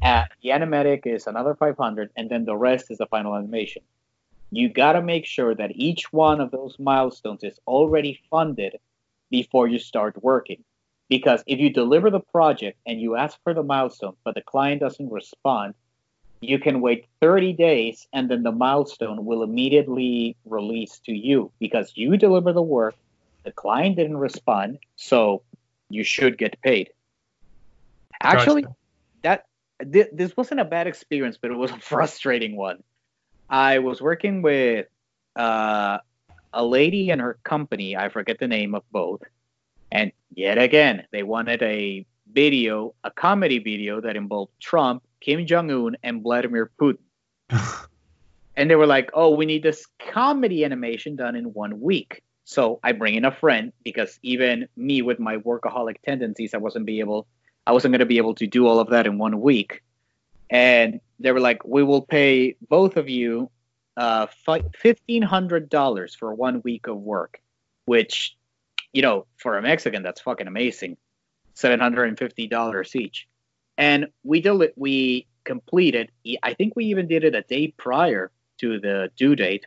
[0.03, 3.83] At the animatic is another 500, and then the rest is the final animation.
[4.51, 8.79] You gotta make sure that each one of those milestones is already funded
[9.31, 10.65] before you start working.
[11.09, 14.81] Because if you deliver the project and you ask for the milestone, but the client
[14.81, 15.75] doesn't respond,
[16.41, 21.93] you can wait 30 days and then the milestone will immediately release to you because
[21.97, 22.95] you deliver the work,
[23.45, 25.43] the client didn't respond, so
[25.89, 26.91] you should get paid.
[28.23, 28.65] Actually,
[29.23, 29.47] that
[29.93, 32.83] th- this wasn't a bad experience, but it was a frustrating one.
[33.51, 34.87] I was working with
[35.35, 35.99] uh,
[36.53, 37.97] a lady and her company.
[37.97, 39.23] I forget the name of both.
[39.91, 45.71] And yet again, they wanted a video, a comedy video that involved Trump, Kim Jong
[45.71, 46.99] Un, and Vladimir Putin.
[48.57, 52.79] And they were like, "Oh, we need this comedy animation done in one week." So
[52.83, 57.01] I bring in a friend because even me with my workaholic tendencies, I wasn't be
[57.01, 57.27] able,
[57.67, 59.83] I wasn't going to be able to do all of that in one week.
[60.51, 63.51] And they were like, "We will pay both of you
[63.97, 64.27] uh,
[64.75, 67.41] fifteen hundred dollars for one week of work,"
[67.85, 68.37] which,
[68.93, 70.97] you know, for a Mexican, that's fucking amazing.
[71.55, 73.29] Seven hundred and fifty dollars each,
[73.77, 74.73] and we did.
[74.77, 76.11] We completed.
[76.43, 79.67] I think we even did it a day prior to the due date,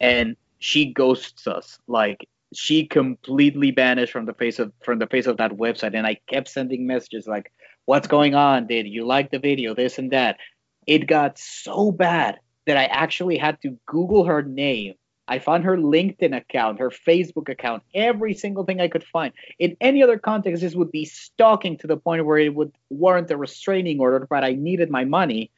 [0.00, 1.78] and she ghosts us.
[1.88, 6.06] Like she completely vanished from the face of from the face of that website, and
[6.06, 7.50] I kept sending messages like,
[7.86, 8.66] "What's going on?
[8.66, 9.74] Did you like the video?
[9.74, 10.38] This and that."
[10.86, 14.94] It got so bad that I actually had to Google her name.
[15.26, 19.32] I found her LinkedIn account, her Facebook account, every single thing I could find.
[19.58, 23.30] In any other context, this would be stalking to the point where it would warrant
[23.30, 25.50] a restraining order, but I needed my money.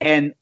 [0.00, 0.34] And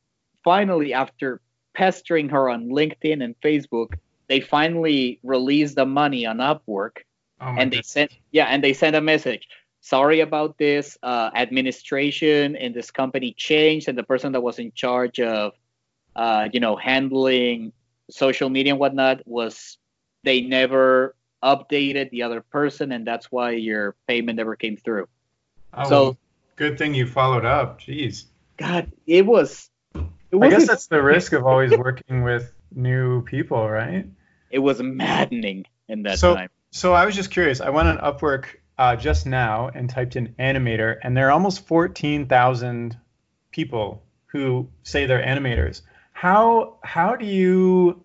[0.42, 1.40] finally, after
[1.74, 3.98] pestering her on LinkedIn and Facebook,
[4.28, 6.98] they finally released the money on Upwork,
[7.40, 9.46] oh and they sent yeah, and they sent a message.
[9.84, 10.96] Sorry about this.
[11.02, 15.52] Uh, administration in this company changed, and the person that was in charge of,
[16.16, 17.70] uh, you know, handling
[18.08, 19.76] social media and whatnot was
[20.22, 25.06] they never updated the other person, and that's why your payment never came through.
[25.74, 26.16] Oh, so well,
[26.56, 27.78] good thing you followed up.
[27.82, 28.24] Jeez.
[28.56, 34.06] God, it was I guess that's the risk of always working with new people, right?
[34.50, 36.48] It was maddening in that so, time.
[36.70, 37.60] So I was just curious.
[37.60, 38.46] I went on Upwork
[38.78, 42.96] uh, just now and typed in animator, and there are almost 14,000
[43.50, 45.82] people who say they're animators.
[46.12, 48.02] How how do you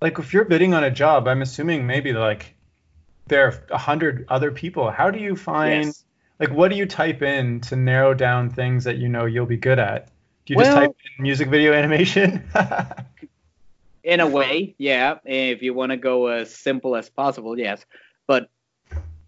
[0.00, 1.26] like if you're bidding on a job?
[1.26, 2.54] I'm assuming maybe like
[3.26, 4.90] there are a hundred other people.
[4.90, 6.04] How do you find yes.
[6.38, 9.56] like what do you type in to narrow down things that you know you'll be
[9.56, 10.06] good at?
[10.46, 12.48] Do you well, just type in music video animation?
[14.04, 15.18] in a way, yeah.
[15.24, 17.84] If you want to go as simple as possible, yes.
[18.26, 18.50] But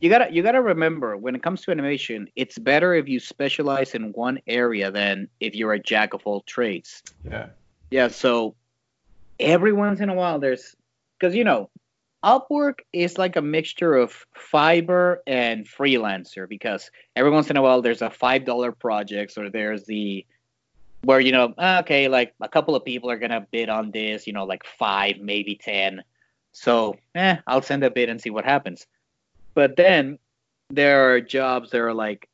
[0.04, 3.94] you gotta you gotta remember when it comes to animation, it's better if you specialize
[3.94, 7.02] in one area than if you're a jack of all trades.
[7.24, 7.46] Yeah.
[7.90, 8.08] Yeah.
[8.08, 8.54] So
[9.40, 10.76] every once in a while, there's
[11.18, 11.70] because you know
[12.22, 17.80] Upwork is like a mixture of Fiverr and freelancer because every once in a while
[17.80, 20.26] there's a five dollar projects or there's the
[21.04, 24.34] where you know okay like a couple of people are gonna bid on this you
[24.34, 26.02] know like five maybe ten
[26.52, 28.86] so eh i'll send a bid and see what happens
[29.54, 30.18] but then
[30.70, 32.28] there are jobs that are like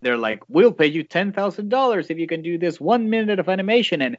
[0.00, 3.38] they're like we'll pay you ten thousand dollars if you can do this one minute
[3.38, 4.16] of animation and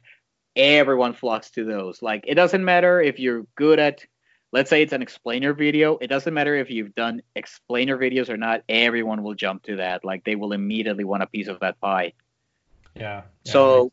[0.56, 2.00] everyone flocks to those.
[2.00, 4.04] Like it doesn't matter if you're good at
[4.52, 8.36] let's say it's an explainer video it doesn't matter if you've done explainer videos or
[8.36, 10.04] not everyone will jump to that.
[10.04, 12.12] Like they will immediately want a piece of that pie.
[12.94, 13.22] Yeah.
[13.44, 13.92] yeah so,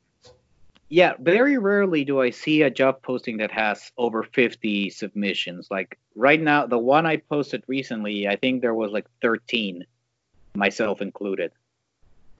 [0.91, 5.69] yeah, very rarely do I see a job posting that has over 50 submissions.
[5.71, 9.85] Like right now, the one I posted recently, I think there was like 13,
[10.53, 11.53] myself included.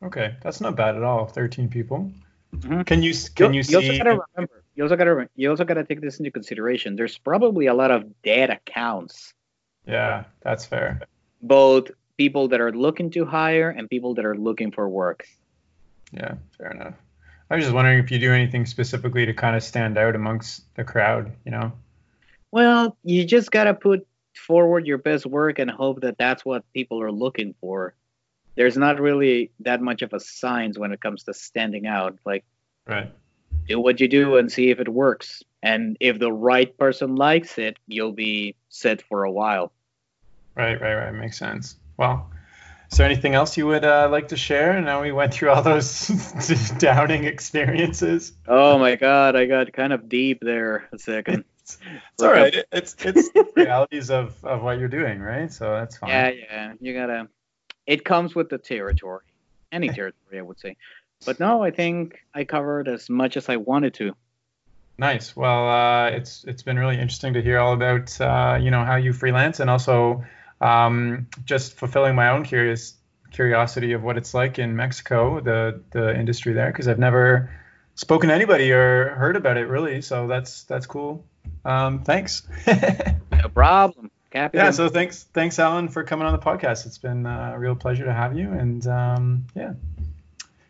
[0.03, 1.27] Okay, that's not bad at all.
[1.27, 2.11] 13 people.
[2.53, 2.81] Mm-hmm.
[2.81, 3.75] Can you can you, you see?
[3.75, 6.97] Also gotta remember, you also gotta you also gotta take this into consideration.
[6.97, 9.33] There's probably a lot of dead accounts.
[9.87, 10.99] Yeah, that's fair.
[11.41, 15.25] Both people that are looking to hire and people that are looking for work.
[16.11, 16.95] Yeah, fair enough.
[17.51, 20.73] I was just wondering if you do anything specifically to kind of stand out amongst
[20.75, 21.73] the crowd, you know?
[22.49, 26.63] Well, you just got to put forward your best work and hope that that's what
[26.73, 27.93] people are looking for.
[28.55, 32.17] There's not really that much of a science when it comes to standing out.
[32.25, 32.45] Like,
[32.87, 33.11] right.
[33.67, 35.43] do what you do and see if it works.
[35.61, 39.73] And if the right person likes it, you'll be set for a while.
[40.55, 41.13] Right, right, right.
[41.13, 41.75] Makes sense.
[41.97, 42.31] Well,
[42.91, 44.79] is there anything else you would uh, like to share?
[44.81, 46.07] Now we went through all those
[46.77, 48.33] downing experiences.
[48.47, 51.45] Oh my god, I got kind of deep there a second.
[51.61, 51.77] it's,
[52.13, 52.53] it's all right.
[52.73, 55.51] It's it's realities of of what you're doing, right?
[55.51, 56.09] So that's fine.
[56.09, 56.73] Yeah, yeah.
[56.81, 57.29] You gotta.
[57.87, 59.23] It comes with the territory.
[59.71, 60.75] Any territory, I would say.
[61.25, 64.13] But no, I think I covered as much as I wanted to.
[64.97, 65.33] Nice.
[65.33, 68.97] Well, uh, it's it's been really interesting to hear all about uh, you know how
[68.97, 70.25] you freelance and also
[70.61, 72.93] um, just fulfilling my own curious
[73.31, 77.49] curiosity of what it's like in Mexico, the the industry there, because I've never
[77.95, 80.01] spoken to anybody or heard about it really.
[80.01, 81.25] So that's that's cool.
[81.65, 82.43] Um, thanks.
[82.67, 84.11] no problem.
[84.31, 84.71] Happy yeah.
[84.71, 86.85] So thanks thanks Alan for coming on the podcast.
[86.85, 88.51] It's been a real pleasure to have you.
[88.51, 89.73] And um, yeah.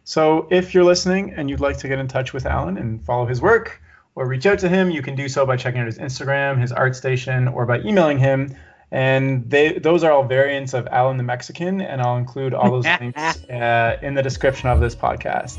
[0.04, 3.26] So if you're listening and you'd like to get in touch with Alan and follow
[3.26, 3.82] his work
[4.16, 6.74] or reach out to him, you can do so by checking out his Instagram, his
[6.74, 8.56] ArtStation, or by emailing him
[8.92, 12.86] and they those are all variants of Alan the Mexican, and I'll include all those
[13.00, 15.58] links uh, in the description of this podcast.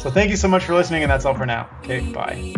[0.00, 1.68] So thank you so much for listening, and that's all for now.
[1.82, 2.54] Okay, bye.